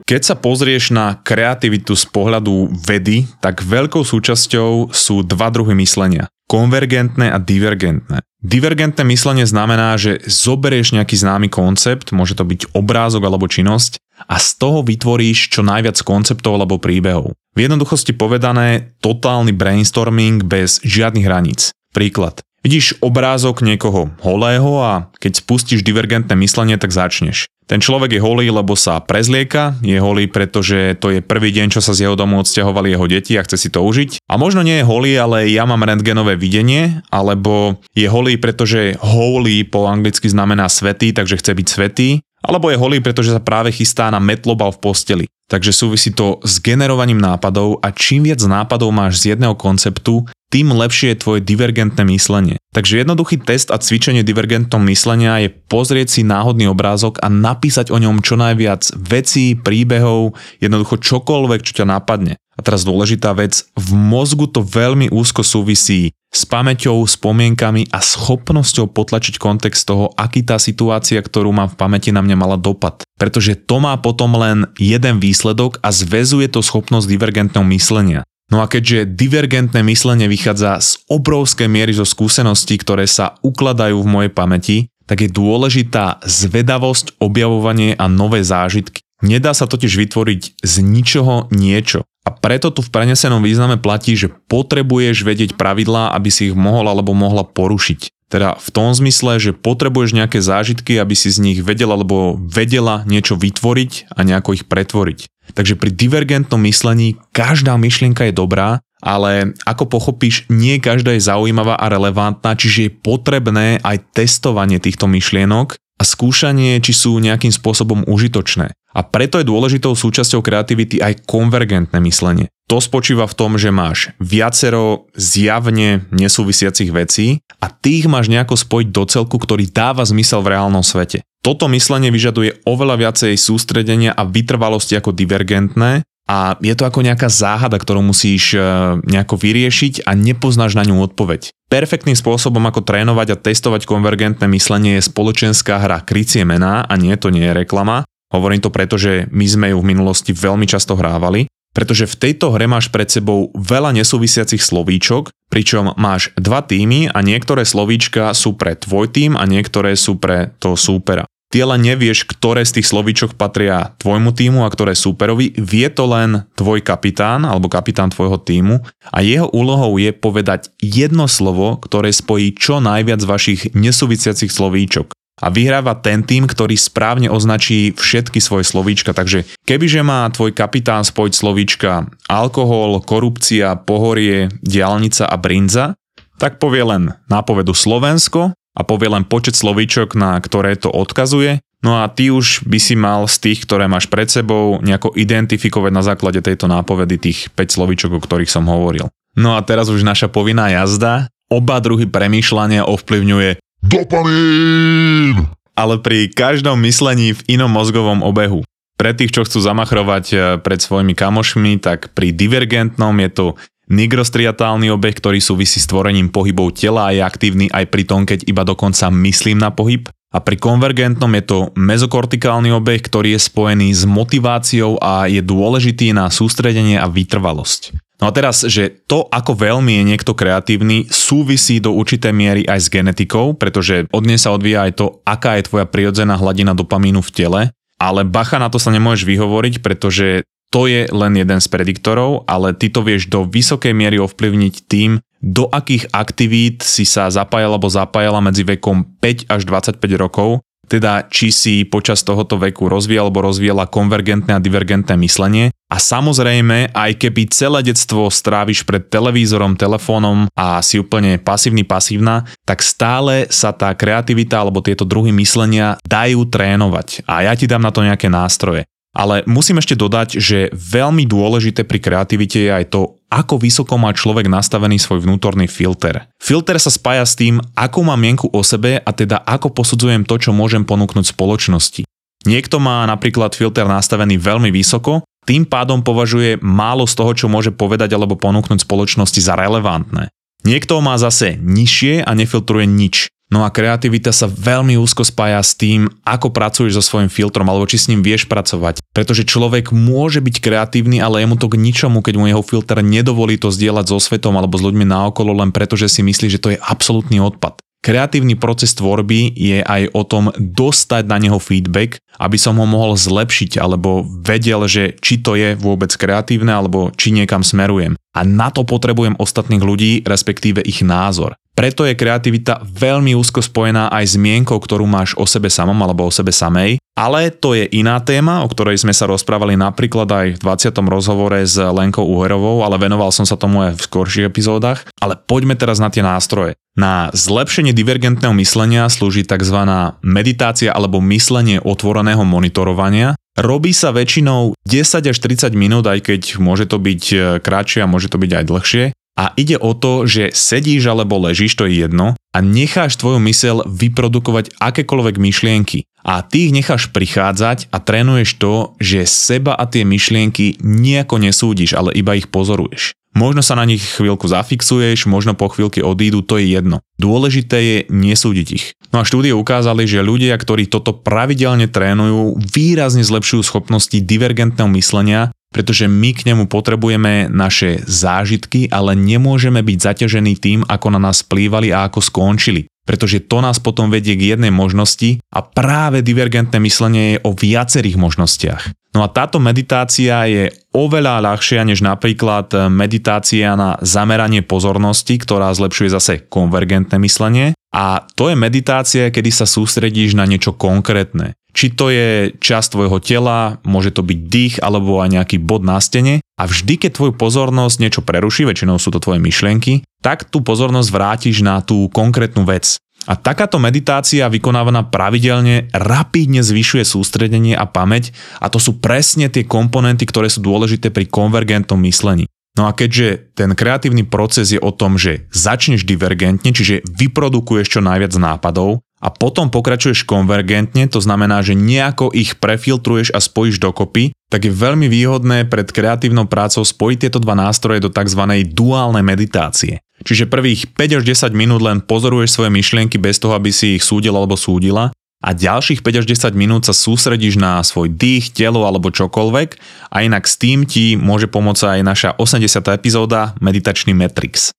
Keď 0.10 0.22
sa 0.25 0.34
pozrieš 0.34 0.90
na 0.90 1.22
kreativitu 1.22 1.94
z 1.94 2.10
pohľadu 2.10 2.74
vedy, 2.74 3.30
tak 3.38 3.62
veľkou 3.62 4.01
súčasťou 4.01 4.90
sú 4.90 5.22
dva 5.22 5.54
druhy 5.54 5.78
myslenia. 5.78 6.25
Konvergentné 6.50 7.30
a 7.30 7.38
divergentné. 7.38 8.25
Divergentné 8.41 9.05
myslenie 9.05 9.45
znamená, 9.45 9.93
že 10.01 10.17
zoberieš 10.25 10.98
nejaký 10.98 11.13
známy 11.13 11.53
koncept, 11.53 12.10
môže 12.10 12.33
to 12.33 12.41
byť 12.41 12.74
obrázok 12.74 13.29
alebo 13.29 13.45
činnosť, 13.45 14.01
a 14.25 14.41
z 14.41 14.50
toho 14.57 14.81
vytvoríš 14.81 15.53
čo 15.53 15.62
najviac 15.62 16.01
konceptov 16.01 16.57
alebo 16.57 16.81
príbehov. 16.81 17.38
V 17.53 17.60
jednoduchosti 17.62 18.17
povedané, 18.17 18.98
totálny 19.01 19.53
brainstorming 19.53 20.41
bez 20.41 20.81
žiadnych 20.81 21.25
hraníc. 21.25 21.69
Príklad. 21.93 22.41
Vidíš 22.62 22.98
obrázok 23.01 23.65
niekoho 23.65 24.13
holého 24.21 24.71
a 24.81 25.10
keď 25.17 25.41
spustíš 25.41 25.86
divergentné 25.86 26.33
myslenie, 26.38 26.77
tak 26.81 26.93
začneš. 26.93 27.50
Ten 27.72 27.80
človek 27.80 28.20
je 28.20 28.20
holý, 28.20 28.51
lebo 28.51 28.75
sa 28.75 29.00
prezlieka, 29.00 29.80
je 29.80 29.96
holý, 29.96 30.28
pretože 30.28 31.00
to 31.00 31.08
je 31.08 31.24
prvý 31.24 31.56
deň, 31.56 31.72
čo 31.72 31.80
sa 31.80 31.96
z 31.96 32.04
jeho 32.04 32.20
domu 32.20 32.44
odsťahovali 32.44 32.92
jeho 32.92 33.08
deti 33.08 33.40
a 33.40 33.48
chce 33.48 33.56
si 33.56 33.70
to 33.72 33.80
užiť. 33.80 34.28
A 34.28 34.36
možno 34.36 34.60
nie 34.60 34.84
je 34.84 34.88
holý, 34.92 35.16
ale 35.16 35.48
ja 35.48 35.63
mám 35.63 35.88
rentgenové 35.88 36.36
videnie, 36.36 37.00
alebo 37.08 37.80
je 37.96 38.12
holý, 38.12 38.36
pretože 38.36 39.00
holy 39.00 39.63
po 39.63 39.88
anglicky 39.88 40.28
znamená 40.28 40.68
svetý, 40.68 41.16
takže 41.16 41.40
chce 41.40 41.56
byť 41.56 41.68
svetý, 41.72 42.20
alebo 42.44 42.68
je 42.68 42.75
holý, 42.75 43.00
pretože 43.00 43.32
sa 43.32 43.40
práve 43.40 43.72
chystá 43.72 44.12
na 44.12 44.20
metlobal 44.20 44.75
v 44.75 44.92
posteli. 44.92 45.25
Takže 45.48 45.72
súvisí 45.72 46.12
to 46.12 46.44
s 46.44 46.60
generovaním 46.60 47.24
nápadov 47.24 47.80
a 47.80 47.96
čím 47.96 48.28
viac 48.28 48.44
nápadov 48.44 48.92
máš 48.92 49.24
z 49.24 49.36
jedného 49.36 49.56
konceptu, 49.56 50.28
tým 50.51 50.75
lepšie 50.75 51.15
je 51.15 51.22
tvoje 51.24 51.39
divergentné 51.39 52.03
myslenie. 52.12 52.60
Takže 52.75 53.01
jednoduchý 53.01 53.39
test 53.39 53.72
a 53.72 53.79
cvičenie 53.79 54.22
divergentnom 54.22 54.84
myslenia 54.91 55.39
je 55.39 55.50
pozrieť 55.50 56.20
si 56.20 56.22
náhodný 56.27 56.67
obrázok 56.67 57.24
a 57.24 57.31
napísať 57.31 57.89
o 57.89 57.98
ňom 57.98 58.20
čo 58.20 58.36
najviac 58.36 58.91
vecí, 59.00 59.55
príbehov, 59.55 60.36
jednoducho 60.60 61.00
čokoľvek, 61.00 61.60
čo 61.63 61.81
ťa 61.81 61.86
napadne. 61.88 62.36
A 62.55 62.60
teraz 62.60 62.84
dôležitá 62.84 63.31
vec, 63.31 63.63
v 63.79 63.89
mozgu 63.96 64.46
to 64.46 64.60
veľmi 64.60 65.08
úzko 65.10 65.41
súvisí 65.41 66.12
s 66.31 66.48
pamäťou, 66.48 67.03
spomienkami 67.03 67.91
a 67.91 68.00
schopnosťou 68.00 68.91
potlačiť 68.91 69.36
kontext 69.36 69.84
toho, 69.84 70.15
aký 70.15 70.48
tá 70.48 70.55
situácia, 70.55 71.20
ktorú 71.20 71.51
mám 71.51 71.72
v 71.72 71.79
pamäti 71.79 72.15
na 72.15 72.24
mňa 72.24 72.38
mala 72.39 72.55
dopad. 72.55 73.03
Pretože 73.20 73.60
to 73.60 73.84
má 73.84 73.96
potom 74.00 74.36
len 74.39 74.67
jeden 74.79 75.20
výsledok 75.20 75.79
a 75.84 75.91
zväzuje 75.91 76.48
to 76.48 76.63
schopnosť 76.63 77.08
divergentného 77.08 77.67
myslenia. 77.75 78.24
No 78.51 78.60
a 78.60 78.67
keďže 78.67 79.08
divergentné 79.15 79.79
myslenie 79.88 80.27
vychádza 80.27 80.84
z 80.84 81.00
obrovskej 81.08 81.72
miery 81.72 81.96
zo 81.96 82.03
skúseností, 82.03 82.75
ktoré 82.75 83.08
sa 83.08 83.39
ukladajú 83.39 84.03
v 84.03 84.12
mojej 84.12 84.31
pamäti, 84.36 84.77
tak 85.08 85.24
je 85.24 85.31
dôležitá 85.31 86.20
zvedavosť, 86.27 87.15
objavovanie 87.24 87.96
a 87.96 88.12
nové 88.12 88.43
zážitky. 88.43 89.00
Nedá 89.24 89.55
sa 89.55 89.72
totiž 89.72 89.96
vytvoriť 89.96 90.41
z 90.60 90.74
ničoho 90.84 91.48
niečo. 91.55 92.03
A 92.22 92.29
preto 92.29 92.70
tu 92.70 92.84
v 92.86 92.91
prenesenom 92.91 93.41
význame 93.41 93.79
platí, 93.79 94.20
že 94.20 94.29
potrebuješ 94.29 95.25
vedieť 95.25 95.55
pravidlá, 95.58 96.13
aby 96.13 96.29
si 96.29 96.51
ich 96.51 96.55
mohol 96.58 96.91
alebo 96.91 97.15
mohla 97.15 97.48
porušiť. 97.48 98.12
Teda 98.31 98.55
v 98.55 98.70
tom 98.72 98.96
zmysle, 98.96 99.43
že 99.43 99.51
potrebuješ 99.51 100.15
nejaké 100.15 100.39
zážitky, 100.39 100.96
aby 100.96 101.15
si 101.17 101.27
z 101.27 101.43
nich 101.43 101.60
vedela 101.60 102.00
alebo 102.00 102.39
vedela 102.39 103.03
niečo 103.03 103.36
vytvoriť 103.36 104.15
a 104.15 104.20
nejako 104.24 104.55
ich 104.55 104.65
pretvoriť. 104.70 105.20
Takže 105.51 105.75
pri 105.75 105.91
divergentnom 105.91 106.62
myslení 106.63 107.20
každá 107.36 107.75
myšlienka 107.75 108.27
je 108.29 108.34
dobrá, 108.36 108.79
ale 109.01 109.58
ako 109.65 109.89
pochopíš, 109.89 110.46
nie 110.48 110.77
každá 110.77 111.17
je 111.17 111.25
zaujímavá 111.25 111.75
a 111.75 111.89
relevantná, 111.89 112.53
čiže 112.53 112.79
je 112.88 112.96
potrebné 112.96 113.81
aj 113.81 114.13
testovanie 114.13 114.77
týchto 114.77 115.10
myšlienok 115.10 115.75
a 115.98 116.03
skúšanie, 116.05 116.81
či 116.81 116.93
sú 116.93 117.17
nejakým 117.17 117.53
spôsobom 117.53 118.05
užitočné. 118.10 118.74
A 118.91 119.01
preto 119.08 119.39
je 119.39 119.48
dôležitou 119.48 119.96
súčasťou 119.96 120.43
kreativity 120.43 121.00
aj 121.00 121.24
konvergentné 121.24 121.98
myslenie. 122.03 122.51
To 122.67 122.84
spočíva 122.84 123.24
v 123.27 123.38
tom, 123.38 123.55
že 123.55 123.72
máš 123.72 124.12
viacero 124.20 125.08
zjavne 125.15 126.08
nesúvisiacich 126.12 126.91
vecí 126.91 127.39
a 127.63 127.72
ty 127.72 128.03
ich 128.03 128.08
máš 128.08 128.27
nejako 128.27 128.60
spojiť 128.60 128.88
do 128.91 129.03
celku, 129.08 129.36
ktorý 129.39 129.67
dáva 129.72 130.03
zmysel 130.03 130.43
v 130.43 130.55
reálnom 130.55 130.84
svete. 130.84 131.24
Toto 131.41 131.65
myslenie 131.74 132.13
vyžaduje 132.13 132.62
oveľa 132.69 132.95
viacej 133.01 133.33
sústredenia 133.33 134.13
a 134.13 134.29
vytrvalosti 134.29 134.93
ako 134.93 135.10
divergentné 135.10 136.05
a 136.29 136.55
je 136.62 136.74
to 136.77 136.86
ako 136.86 137.01
nejaká 137.01 137.33
záhada, 137.33 137.81
ktorú 137.81 138.05
musíš 138.05 138.53
e, 138.53 138.62
nejako 139.03 139.41
vyriešiť 139.41 140.05
a 140.05 140.13
nepoznáš 140.13 140.77
na 140.77 140.86
ňu 140.86 141.01
odpoveď. 141.01 141.50
Perfektným 141.67 142.13
spôsobom, 142.13 142.62
ako 142.69 142.86
trénovať 142.86 143.27
a 143.33 143.41
testovať 143.41 143.89
konvergentné 143.89 144.45
myslenie 144.53 145.01
je 145.01 145.10
spoločenská 145.10 145.81
hra 145.81 146.05
Krycie 146.05 146.45
mená 146.45 146.86
a 146.86 146.93
nie, 146.93 147.12
to 147.17 147.33
nie 147.33 147.50
je 147.50 147.57
reklama. 147.65 148.05
Hovorím 148.31 148.63
to 148.63 148.71
preto, 148.71 148.95
že 148.95 149.27
my 149.33 149.43
sme 149.43 149.67
ju 149.75 149.81
v 149.83 149.89
minulosti 149.91 150.31
veľmi 150.31 150.63
často 150.63 150.95
hrávali 150.95 151.50
pretože 151.72 152.08
v 152.08 152.20
tejto 152.20 152.51
hre 152.56 152.68
máš 152.68 152.92
pred 152.92 153.08
sebou 153.08 153.51
veľa 153.56 153.96
nesúvisiacich 153.96 154.60
slovíčok, 154.60 155.32
pričom 155.51 155.96
máš 155.96 156.32
dva 156.40 156.63
týmy 156.63 157.12
a 157.12 157.20
niektoré 157.24 157.63
slovíčka 157.63 158.32
sú 158.36 158.56
pre 158.56 158.75
tvoj 158.75 159.12
tým 159.12 159.36
a 159.40 159.44
niektoré 159.48 159.96
sú 159.96 160.20
pre 160.20 160.56
toho 160.60 160.75
súpera. 160.75 161.28
Ty 161.51 161.68
ale 161.68 161.84
nevieš, 161.84 162.32
ktoré 162.32 162.63
z 162.63 162.80
tých 162.80 162.88
slovíčok 162.88 163.36
patria 163.36 163.92
tvojmu 164.00 164.32
týmu 164.32 164.63
a 164.63 164.72
ktoré 164.72 164.96
súperovi, 164.96 165.51
vie 165.60 165.88
to 165.92 166.08
len 166.08 166.48
tvoj 166.56 166.80
kapitán 166.80 167.44
alebo 167.44 167.68
kapitán 167.68 168.08
tvojho 168.08 168.40
týmu 168.40 168.80
a 169.12 169.20
jeho 169.20 169.51
úlohou 169.51 170.00
je 170.00 170.16
povedať 170.16 170.72
jedno 170.80 171.28
slovo, 171.28 171.75
ktoré 171.75 172.16
spojí 172.16 172.56
čo 172.56 172.80
najviac 172.80 173.20
vašich 173.28 173.75
nesúvisiacich 173.75 174.48
slovíčok 174.48 175.12
a 175.41 175.50
vyhráva 175.50 175.98
ten 175.98 176.21
tým, 176.21 176.45
ktorý 176.45 176.77
správne 176.77 177.27
označí 177.33 177.98
všetky 177.98 178.38
svoje 178.38 178.69
slovíčka. 178.69 179.12
Takže 179.12 179.50
kebyže 179.65 180.05
má 180.05 180.29
tvoj 180.29 180.53
kapitán 180.53 181.01
spojiť 181.01 181.33
slovíčka 181.33 182.05
alkohol, 182.29 183.01
korupcia, 183.01 183.74
pohorie, 183.81 184.53
diálnica 184.62 185.25
a 185.25 185.36
brinza, 185.41 185.98
tak 186.38 186.62
povie 186.62 186.86
len 186.86 187.17
nápovedu 187.29 187.74
Slovensko 187.74 188.53
a 188.53 188.81
povie 188.86 189.10
len 189.12 189.25
počet 189.27 189.57
slovíčok, 189.57 190.13
na 190.15 190.38
ktoré 190.38 190.77
to 190.77 190.93
odkazuje. 190.93 191.60
No 191.81 191.98
a 191.98 192.10
ty 192.13 192.29
už 192.29 192.65
by 192.69 192.77
si 192.77 192.93
mal 192.93 193.25
z 193.25 193.41
tých, 193.41 193.65
ktoré 193.65 193.89
máš 193.89 194.05
pred 194.05 194.29
sebou, 194.29 194.77
nejako 194.86 195.17
identifikovať 195.17 195.91
na 195.91 196.05
základe 196.05 196.38
tejto 196.45 196.69
nápovedy 196.69 197.17
tých 197.17 197.50
5 197.57 197.74
slovíčok, 197.74 198.12
o 198.17 198.21
ktorých 198.21 198.53
som 198.53 198.69
hovoril. 198.69 199.10
No 199.33 199.57
a 199.57 199.65
teraz 199.65 199.89
už 199.89 200.05
naša 200.05 200.29
povinná 200.29 200.69
jazda. 200.69 201.25
Oba 201.51 201.81
druhy 201.81 202.07
premýšľania 202.07 202.86
ovplyvňuje 202.86 203.60
Dopamin! 203.81 205.50
Ale 205.73 205.97
pri 206.05 206.29
každom 206.29 206.77
myslení 206.85 207.33
v 207.33 207.41
inom 207.57 207.73
mozgovom 207.73 208.21
obehu. 208.21 208.61
Pre 208.93 209.11
tých, 209.17 209.33
čo 209.33 209.41
chcú 209.41 209.57
zamachrovať 209.57 210.25
eh, 210.31 210.39
pred 210.61 210.77
svojimi 210.77 211.17
kamošmi, 211.17 211.81
tak 211.81 212.13
pri 212.13 212.29
divergentnom 212.29 213.17
je 213.17 213.29
to 213.33 213.45
nigrostriatálny 213.91 214.88
obeh, 214.93 215.17
ktorý 215.17 215.41
súvisí 215.41 215.81
s 215.81 215.89
tvorením 215.89 216.29
pohybov 216.29 216.77
tela 216.77 217.09
a 217.09 217.13
je 217.13 217.25
aktívny 217.25 217.67
aj 217.73 217.89
pri 217.89 218.03
tom, 218.05 218.23
keď 218.23 218.47
iba 218.47 218.63
dokonca 218.63 219.11
myslím 219.11 219.59
na 219.59 219.73
pohyb. 219.73 220.07
A 220.31 220.39
pri 220.39 220.55
konvergentnom 220.55 221.27
je 221.35 221.43
to 221.43 221.59
mezokortikálny 221.75 222.71
obeh, 222.71 223.03
ktorý 223.03 223.35
je 223.35 223.41
spojený 223.51 223.91
s 223.91 224.07
motiváciou 224.07 224.95
a 225.03 225.27
je 225.27 225.43
dôležitý 225.43 226.15
na 226.15 226.31
sústredenie 226.31 226.95
a 226.95 227.11
vytrvalosť. 227.11 227.91
No 228.22 228.30
a 228.30 228.36
teraz, 228.38 228.62
že 228.62 229.01
to, 229.10 229.25
ako 229.34 229.58
veľmi 229.58 229.98
je 229.98 230.04
niekto 230.13 230.38
kreatívny, 230.38 231.10
súvisí 231.10 231.82
do 231.82 231.98
určitej 231.98 232.30
miery 232.30 232.62
aj 232.70 232.86
s 232.86 232.88
genetikou, 232.94 233.58
pretože 233.58 234.06
od 234.13 234.24
nej 234.30 234.38
sa 234.38 234.54
odvíja 234.54 234.86
aj 234.86 234.94
to, 234.94 235.06
aká 235.25 235.58
je 235.58 235.66
tvoja 235.66 235.90
prirodzená 235.90 236.38
hladina 236.38 236.78
dopamínu 236.78 237.25
v 237.25 237.34
tele, 237.34 237.62
ale 237.98 238.22
bacha 238.22 238.62
na 238.62 238.70
to 238.70 238.78
sa 238.78 238.94
nemôžeš 238.94 239.25
vyhovoriť, 239.25 239.82
pretože 239.82 240.46
to 240.70 240.86
je 240.86 241.10
len 241.10 241.34
jeden 241.34 241.60
z 241.60 241.68
prediktorov, 241.68 242.46
ale 242.46 242.78
ty 242.78 242.94
to 242.94 243.01
vieš 243.01 243.28
do 243.28 243.44
vysokej 243.44 243.92
miery 243.92 244.22
ovplyvniť 244.22 244.75
tým, 244.86 245.20
do 245.42 245.66
akých 245.68 246.13
aktivít 246.13 246.86
si 246.86 247.04
sa 247.04 247.28
zapájala 247.34 247.75
alebo 247.75 247.90
zapájala 247.90 248.40
medzi 248.40 248.62
vekom 248.62 249.04
5 249.20 249.50
až 249.50 249.62
25 249.66 249.98
rokov 250.22 250.62
teda 250.91 251.31
či 251.31 251.55
si 251.55 251.88
počas 251.88 252.19
tohoto 252.27 252.60
veku 252.60 252.91
rozvíjal 252.91 253.31
alebo 253.31 253.48
rozvíjala 253.48 253.88
konvergentné 253.88 254.60
a 254.60 254.60
divergentné 254.60 255.15
myslenie. 255.24 255.71
A 255.88 256.00
samozrejme, 256.00 256.91
aj 256.91 257.12
keby 257.19 257.51
celé 257.51 257.79
detstvo 257.83 258.27
stráviš 258.27 258.83
pred 258.83 259.07
televízorom, 259.07 259.79
telefónom 259.79 260.51
a 260.55 260.83
si 260.83 261.00
úplne 261.00 261.39
pasívny, 261.39 261.83
pasívna, 261.88 262.48
tak 262.67 262.83
stále 262.83 263.48
sa 263.51 263.71
tá 263.75 263.91
kreativita 263.95 264.60
alebo 264.60 264.83
tieto 264.83 265.07
druhy 265.07 265.36
myslenia 265.36 266.00
dajú 266.03 266.48
trénovať. 266.48 267.27
A 267.27 267.48
ja 267.48 267.55
ti 267.55 267.67
dám 267.67 267.83
na 267.83 267.91
to 267.91 268.03
nejaké 268.03 268.27
nástroje. 268.31 268.88
Ale 269.12 269.44
musím 269.44 269.84
ešte 269.84 270.00
dodať, 270.00 270.39
že 270.39 270.72
veľmi 270.72 271.27
dôležité 271.27 271.84
pri 271.84 272.00
kreativite 272.00 272.63
je 272.63 272.72
aj 272.72 272.96
to, 272.96 273.20
ako 273.27 273.60
vysoko 273.60 274.00
má 274.00 274.15
človek 274.15 274.48
nastavený 274.48 275.00
svoj 275.00 275.27
vnútorný 275.27 275.68
filter. 275.68 276.32
Filter 276.39 276.80
sa 276.80 276.88
spája 276.88 277.27
s 277.27 277.36
tým, 277.36 277.60
ako 277.75 278.08
mám 278.08 278.24
mienku 278.24 278.48
o 278.48 278.63
sebe 278.63 279.03
a 279.03 279.12
teda 279.12 279.44
ako 279.44 279.75
posudzujem 279.75 280.24
to, 280.24 280.39
čo 280.39 280.56
môžem 280.56 280.88
ponúknuť 280.88 281.27
spoločnosti. 281.27 282.08
Niekto 282.48 282.80
má 282.80 283.03
napríklad 283.06 283.51
filter 283.53 283.86
nastavený 283.86 284.39
veľmi 284.39 284.72
vysoko, 284.72 285.27
tým 285.44 285.65
pádom 285.65 286.06
považuje 286.06 286.62
málo 286.62 287.03
z 287.10 287.13
toho, 287.18 287.32
čo 287.34 287.46
môže 287.51 287.74
povedať 287.74 288.13
alebo 288.13 288.38
ponúknuť 288.39 288.86
spoločnosti 288.86 289.41
za 289.41 289.58
relevantné. 289.58 290.30
Niekto 290.62 291.01
má 291.01 291.18
zase 291.18 291.58
nižšie 291.58 292.22
a 292.22 292.32
nefiltruje 292.38 292.86
nič. 292.86 293.34
No 293.51 293.67
a 293.67 293.70
kreativita 293.70 294.31
sa 294.31 294.48
veľmi 294.48 294.96
úzko 294.96 295.27
spája 295.27 295.60
s 295.60 295.75
tým, 295.75 296.08
ako 296.24 296.55
pracuješ 296.55 296.96
so 296.96 297.03
svojím 297.03 297.27
filtrom 297.27 297.67
alebo 297.67 297.84
či 297.84 298.00
s 298.00 298.08
ním 298.08 298.24
vieš 298.24 298.48
pracovať. 298.48 299.03
Pretože 299.12 299.43
človek 299.43 299.91
môže 299.91 300.39
byť 300.39 300.63
kreatívny, 300.63 301.20
ale 301.20 301.43
je 301.43 301.51
mu 301.51 301.60
to 301.60 301.67
k 301.67 301.75
ničomu, 301.75 302.24
keď 302.24 302.39
mu 302.39 302.48
jeho 302.48 302.63
filter 302.63 303.03
nedovolí 303.03 303.60
to 303.60 303.67
zdieľať 303.67 304.08
so 304.08 304.24
svetom 304.24 304.55
alebo 304.55 304.79
s 304.79 304.86
ľuďmi 304.88 305.03
naokolo 305.03 305.51
len 305.51 305.75
preto, 305.75 306.00
že 306.00 306.08
si 306.08 306.24
myslí, 306.24 306.48
že 306.48 306.63
to 306.63 306.72
je 306.72 306.79
absolútny 306.79 307.43
odpad. 307.43 307.84
Kreatívny 308.01 308.58
proces 308.58 308.98
tvorby 308.98 309.53
je 309.53 309.86
aj 309.86 310.10
o 310.17 310.25
tom 310.25 310.50
dostať 310.58 311.22
na 311.29 311.38
neho 311.38 311.62
feedback, 311.62 312.17
aby 312.41 312.58
som 312.58 312.81
ho 312.81 312.88
mohol 312.89 313.13
zlepšiť 313.13 313.77
alebo 313.77 314.25
vedel, 314.41 314.89
že 314.89 315.13
či 315.22 315.38
to 315.38 315.53
je 315.53 315.77
vôbec 315.77 316.10
kreatívne 316.10 316.74
alebo 316.74 317.13
či 317.13 317.29
niekam 317.29 317.62
smerujem. 317.62 318.17
A 318.34 318.41
na 318.41 318.74
to 318.74 318.81
potrebujem 318.88 319.38
ostatných 319.38 319.86
ľudí, 319.86 320.25
respektíve 320.25 320.81
ich 320.81 321.05
názor. 321.05 321.61
Preto 321.72 322.04
je 322.04 322.13
kreativita 322.13 322.84
veľmi 322.84 323.32
úzko 323.34 323.63
spojená 323.63 324.12
aj 324.12 324.25
s 324.32 324.36
mienkou, 324.36 324.75
ktorú 324.75 325.08
máš 325.08 325.32
o 325.40 325.48
sebe 325.48 325.72
samom 325.72 325.96
alebo 326.04 326.28
o 326.28 326.32
sebe 326.32 326.51
samej. 326.51 327.00
Ale 327.16 327.51
to 327.51 327.75
je 327.75 327.88
iná 327.92 328.20
téma, 328.24 328.63
o 328.63 328.72
ktorej 328.72 329.04
sme 329.04 329.12
sa 329.12 329.28
rozprávali 329.28 329.75
napríklad 329.75 330.28
aj 330.32 330.48
v 330.56 330.60
20. 330.63 330.96
rozhovore 331.12 331.60
s 331.60 331.75
Lenkou 331.75 332.24
Uherovou, 332.24 332.84
ale 332.88 332.96
venoval 333.00 333.36
som 333.36 333.44
sa 333.44 333.60
tomu 333.60 333.84
aj 333.84 334.00
v 334.00 334.06
skorších 334.08 334.48
epizódach. 334.48 335.04
Ale 335.20 335.36
poďme 335.36 335.75
teraz 335.75 336.00
na 336.00 336.08
tie 336.08 336.24
nástroje. 336.24 336.75
Na 336.96 337.32
zlepšenie 337.32 337.96
divergentného 337.96 338.51
myslenia 338.60 339.08
slúži 339.08 339.48
tzv. 339.48 339.80
meditácia 340.24 340.92
alebo 340.92 341.24
myslenie 341.24 341.80
otvoreného 341.80 342.44
monitorovania. 342.44 343.40
Robí 343.60 343.92
sa 343.92 344.16
väčšinou 344.16 344.80
10 344.88 345.28
až 345.28 345.38
30 345.40 345.75
minút, 345.75 346.08
aj 346.08 346.24
keď 346.24 346.42
môže 346.60 346.88
to 346.88 346.96
byť 346.96 347.24
e, 347.32 347.38
kratšie 347.60 348.00
a 348.04 348.08
môže 348.08 348.32
to 348.32 348.40
byť 348.40 348.51
aj 348.56 348.63
dlhšie. 348.63 349.04
A 349.39 349.55
ide 349.55 349.79
o 349.79 349.95
to, 349.95 350.27
že 350.27 350.51
sedíš 350.51 351.07
alebo 351.07 351.39
ležíš, 351.39 351.79
to 351.79 351.88
je 351.88 352.03
jedno, 352.03 352.35
a 352.51 352.57
necháš 352.59 353.15
tvoju 353.15 353.39
mysel 353.47 353.81
vyprodukovať 353.88 354.75
akékoľvek 354.75 355.35
myšlienky. 355.39 356.03
A 356.21 356.43
ty 356.45 356.69
ich 356.69 356.75
necháš 356.75 357.09
prichádzať 357.09 357.89
a 357.89 357.97
trénuješ 357.97 358.59
to, 358.59 358.93
že 359.01 359.25
seba 359.25 359.73
a 359.73 359.88
tie 359.88 360.05
myšlienky 360.05 360.77
nejako 360.83 361.41
nesúdiš, 361.41 361.97
ale 361.97 362.13
iba 362.13 362.38
ich 362.38 362.51
pozoruješ. 362.51 363.15
Možno 363.31 363.63
sa 363.63 363.79
na 363.79 363.88
nich 363.88 364.03
chvíľku 364.03 364.43
zafixuješ, 364.43 365.23
možno 365.23 365.55
po 365.55 365.71
chvíľke 365.71 366.03
odídu, 366.03 366.43
to 366.43 366.59
je 366.59 366.75
jedno. 366.75 367.00
Dôležité 367.15 367.77
je 367.79 367.97
nesúdiť 368.11 368.67
ich. 368.75 368.85
No 369.15 369.23
a 369.23 369.27
štúdie 369.27 369.55
ukázali, 369.55 370.03
že 370.03 370.19
ľudia, 370.19 370.59
ktorí 370.59 370.91
toto 370.91 371.15
pravidelne 371.15 371.88
trénujú, 371.88 372.59
výrazne 372.59 373.23
zlepšujú 373.23 373.63
schopnosti 373.63 374.19
divergentného 374.19 374.91
myslenia, 375.00 375.55
pretože 375.72 376.06
my 376.06 376.36
k 376.36 376.51
nemu 376.51 376.68
potrebujeme 376.68 377.48
naše 377.48 378.04
zážitky, 378.04 378.92
ale 378.92 379.16
nemôžeme 379.16 379.80
byť 379.80 379.98
zaťažení 379.98 380.60
tým, 380.60 380.84
ako 380.86 381.08
na 381.16 381.20
nás 381.24 381.42
plývali 381.42 381.96
a 381.96 382.12
ako 382.12 382.20
skončili 382.20 382.92
pretože 383.01 383.44
to 383.50 383.60
nás 383.60 383.82
potom 383.82 384.13
vedie 384.13 384.38
k 384.38 384.56
jednej 384.56 384.70
možnosti 384.70 385.42
a 385.50 385.60
práve 385.66 386.22
divergentné 386.22 386.78
myslenie 386.80 387.24
je 387.36 387.44
o 387.44 387.51
viacerých 387.51 388.18
možnostiach. 388.18 388.84
No 389.12 389.28
a 389.28 389.28
táto 389.28 389.60
meditácia 389.60 390.48
je 390.48 390.72
oveľa 390.96 391.44
ľahšia 391.44 391.84
než 391.84 392.00
napríklad 392.00 392.72
meditácia 392.88 393.75
na 393.75 394.00
zameranie 394.00 394.63
pozornosti, 394.63 395.36
ktorá 395.36 395.68
zlepšuje 395.75 396.10
zase 396.16 396.34
konvergentné 396.48 397.20
myslenie. 397.20 397.75
A 397.92 398.24
to 398.40 398.48
je 398.48 398.56
meditácia, 398.56 399.28
kedy 399.28 399.51
sa 399.51 399.68
sústredíš 399.68 400.32
na 400.40 400.48
niečo 400.48 400.72
konkrétne. 400.72 401.60
Či 401.72 401.96
to 401.96 402.12
je 402.12 402.51
časť 402.60 403.00
tvojho 403.00 403.24
tela, 403.24 403.80
môže 403.88 404.12
to 404.12 404.22
byť 404.22 404.40
dých 404.51 404.75
alebo 404.84 405.24
aj 405.24 405.40
nejaký 405.40 405.58
bod 405.63 405.88
na 405.88 405.98
stene. 406.04 406.44
A 406.60 406.68
vždy, 406.68 407.00
keď 407.00 407.12
tvoju 407.16 407.34
pozornosť 407.40 407.96
niečo 407.98 408.22
preruší, 408.22 408.68
väčšinou 408.68 409.00
sú 409.00 409.10
to 409.10 409.24
tvoje 409.24 409.40
myšlienky, 409.40 410.04
tak 410.22 410.51
tú 410.51 410.62
pozornosť 410.62 411.10
vrátiš 411.10 411.63
na 411.63 411.82
tú 411.82 412.12
konkrétnu 412.12 412.68
vec. 412.68 413.00
A 413.30 413.38
takáto 413.38 413.78
meditácia 413.78 414.50
vykonávaná 414.50 415.06
pravidelne 415.06 415.90
rapidne 415.94 416.66
zvyšuje 416.66 417.06
sústredenie 417.06 417.78
a 417.78 417.86
pamäť 417.86 418.34
a 418.58 418.66
to 418.66 418.82
sú 418.82 418.98
presne 418.98 419.46
tie 419.46 419.62
komponenty, 419.62 420.25
ktoré 420.25 420.50
sú 420.50 420.66
dôležité 420.66 421.13
pri 421.13 421.30
konvergentnom 421.30 422.01
myslení. 422.01 422.50
No 422.80 422.88
a 422.88 422.96
keďže 422.96 423.51
ten 423.54 423.75
kreatívny 423.75 424.24
proces 424.24 424.72
je 424.72 424.80
o 424.80 424.96
tom, 424.96 425.20
že 425.20 425.46
začneš 425.51 426.08
divergentne, 426.08 426.72
čiže 426.72 427.04
vyprodukuješ 427.04 428.00
čo 428.00 428.01
najviac 428.01 428.32
nápadov 428.40 429.04
a 429.22 429.30
potom 429.30 429.70
pokračuješ 429.70 430.25
konvergentne, 430.25 431.06
to 431.06 431.22
znamená, 431.22 431.62
že 431.62 431.78
nejako 431.78 432.34
ich 432.34 432.58
prefiltruješ 432.58 433.32
a 433.32 433.40
spojíš 433.40 433.78
dokopy, 433.78 434.34
tak 434.50 434.68
je 434.68 434.74
veľmi 434.74 435.06
výhodné 435.08 435.70
pred 435.70 435.88
kreatívnou 435.88 436.50
prácou 436.50 436.82
spojiť 436.82 437.18
tieto 437.30 437.40
dva 437.40 437.54
nástroje 437.54 438.01
do 438.01 438.10
tzv. 438.10 438.42
duálnej 438.68 439.24
meditácie. 439.24 440.01
Čiže 440.22 440.51
prvých 440.51 440.92
5 440.94 441.22
až 441.22 441.24
10 441.24 441.54
minút 441.54 441.82
len 441.82 442.01
pozoruješ 442.01 442.58
svoje 442.60 442.74
myšlienky 442.74 443.18
bez 443.22 443.42
toho, 443.42 443.56
aby 443.58 443.70
si 443.74 443.98
ich 443.98 444.04
súdil 444.04 444.34
alebo 444.34 444.58
súdila 444.58 445.13
a 445.42 445.50
ďalších 445.58 446.06
5 446.06 446.22
až 446.22 446.25
10 446.30 446.54
minút 446.54 446.86
sa 446.86 446.94
sústredíš 446.94 447.58
na 447.58 447.82
svoj 447.82 448.13
dých, 448.13 448.54
telo 448.54 448.86
alebo 448.86 449.10
čokoľvek 449.10 449.70
a 450.13 450.18
inak 450.22 450.46
s 450.46 450.56
tým 450.62 450.86
ti 450.86 451.18
môže 451.18 451.50
pomôcť 451.50 451.98
aj 451.98 452.00
naša 452.06 452.30
80. 452.38 452.70
epizóda 452.94 453.58
Meditačný 453.58 454.13
Matrix. 454.13 454.70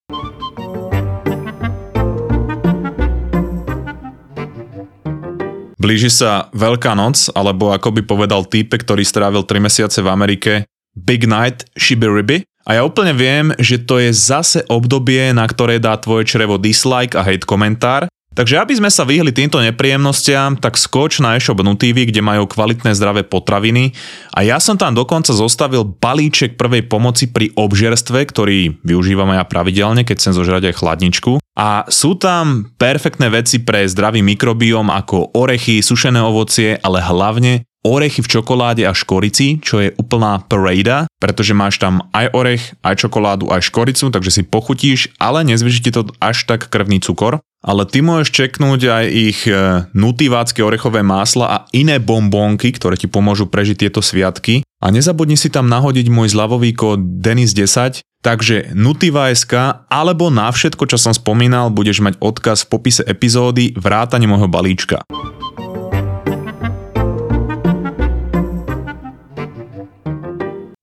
Blíži 5.82 6.14
sa 6.14 6.46
Veľká 6.54 6.94
noc, 6.94 7.26
alebo 7.34 7.74
ako 7.74 7.90
by 7.98 8.02
povedal 8.06 8.46
týpe, 8.46 8.78
ktorý 8.78 9.02
strávil 9.02 9.42
3 9.42 9.66
mesiace 9.66 9.98
v 9.98 10.14
Amerike, 10.14 10.62
Big 10.94 11.26
Night 11.26 11.66
Shibiribi. 11.74 12.46
A 12.62 12.78
ja 12.78 12.86
úplne 12.86 13.10
viem, 13.10 13.50
že 13.58 13.82
to 13.82 13.98
je 13.98 14.14
zase 14.14 14.62
obdobie, 14.70 15.34
na 15.34 15.42
ktoré 15.42 15.82
dá 15.82 15.98
tvoje 15.98 16.30
črevo 16.30 16.54
dislike 16.54 17.18
a 17.18 17.26
hate 17.26 17.42
komentár. 17.42 18.06
Takže 18.32 18.64
aby 18.64 18.72
sme 18.80 18.88
sa 18.88 19.04
vyhli 19.04 19.28
týmto 19.28 19.60
nepríjemnostiam, 19.60 20.56
tak 20.56 20.80
skoč 20.80 21.20
na 21.20 21.36
e-shop 21.36 21.60
Nutivy, 21.60 22.08
kde 22.08 22.24
majú 22.24 22.48
kvalitné 22.48 22.96
zdravé 22.96 23.28
potraviny 23.28 23.92
a 24.32 24.40
ja 24.40 24.56
som 24.56 24.80
tam 24.80 24.96
dokonca 24.96 25.36
zostavil 25.36 25.84
balíček 25.84 26.56
prvej 26.56 26.88
pomoci 26.88 27.28
pri 27.28 27.52
obžerstve, 27.52 28.24
ktorý 28.24 28.80
využívam 28.80 29.28
aj 29.36 29.38
ja 29.38 29.44
pravidelne, 29.44 30.02
keď 30.08 30.16
chcem 30.16 30.32
zožrať 30.32 30.72
aj 30.72 30.78
chladničku. 30.80 31.32
A 31.52 31.84
sú 31.92 32.16
tam 32.16 32.72
perfektné 32.80 33.28
veci 33.28 33.60
pre 33.60 33.84
zdravý 33.84 34.24
mikrobióm 34.24 34.88
ako 34.88 35.36
orechy, 35.36 35.84
sušené 35.84 36.24
ovocie, 36.24 36.80
ale 36.80 37.04
hlavne 37.04 37.68
orechy 37.84 38.24
v 38.24 38.30
čokoláde 38.38 38.88
a 38.88 38.96
škorici, 38.96 39.60
čo 39.60 39.82
je 39.82 39.92
úplná 39.98 40.40
parada, 40.40 41.04
pretože 41.20 41.52
máš 41.52 41.76
tam 41.82 42.08
aj 42.14 42.32
orech, 42.32 42.64
aj 42.80 43.04
čokoládu, 43.04 43.50
aj 43.52 43.68
škoricu, 43.68 44.08
takže 44.08 44.30
si 44.30 44.42
pochutíš, 44.46 45.12
ale 45.20 45.44
nezvyšíte 45.44 45.90
to 45.92 46.08
až 46.22 46.48
tak 46.48 46.70
krvný 46.70 47.02
cukor. 47.02 47.42
Ale 47.62 47.86
ty 47.86 48.02
môžeš 48.02 48.34
čeknúť 48.34 48.80
aj 48.90 49.04
ich 49.06 49.46
e, 49.46 49.54
nutivácké 49.94 50.66
orechové 50.66 51.06
másla 51.06 51.46
a 51.46 51.56
iné 51.70 52.02
bombónky, 52.02 52.74
ktoré 52.74 52.98
ti 52.98 53.06
pomôžu 53.06 53.46
prežiť 53.46 53.86
tieto 53.86 54.02
sviatky. 54.02 54.66
A 54.82 54.90
nezabudni 54.90 55.38
si 55.38 55.46
tam 55.46 55.70
nahodiť 55.70 56.10
môj 56.10 56.34
zľavový 56.34 56.74
kód 56.74 57.22
DENIS10, 57.22 58.02
takže 58.18 58.74
Nutiva.sk 58.74 59.86
alebo 59.86 60.26
na 60.34 60.50
všetko, 60.50 60.90
čo 60.90 60.98
som 60.98 61.14
spomínal, 61.14 61.70
budeš 61.70 62.02
mať 62.02 62.18
odkaz 62.18 62.66
v 62.66 62.70
popise 62.74 63.06
epizódy 63.06 63.78
vrátane 63.78 64.26
môjho 64.26 64.50
balíčka. 64.50 65.06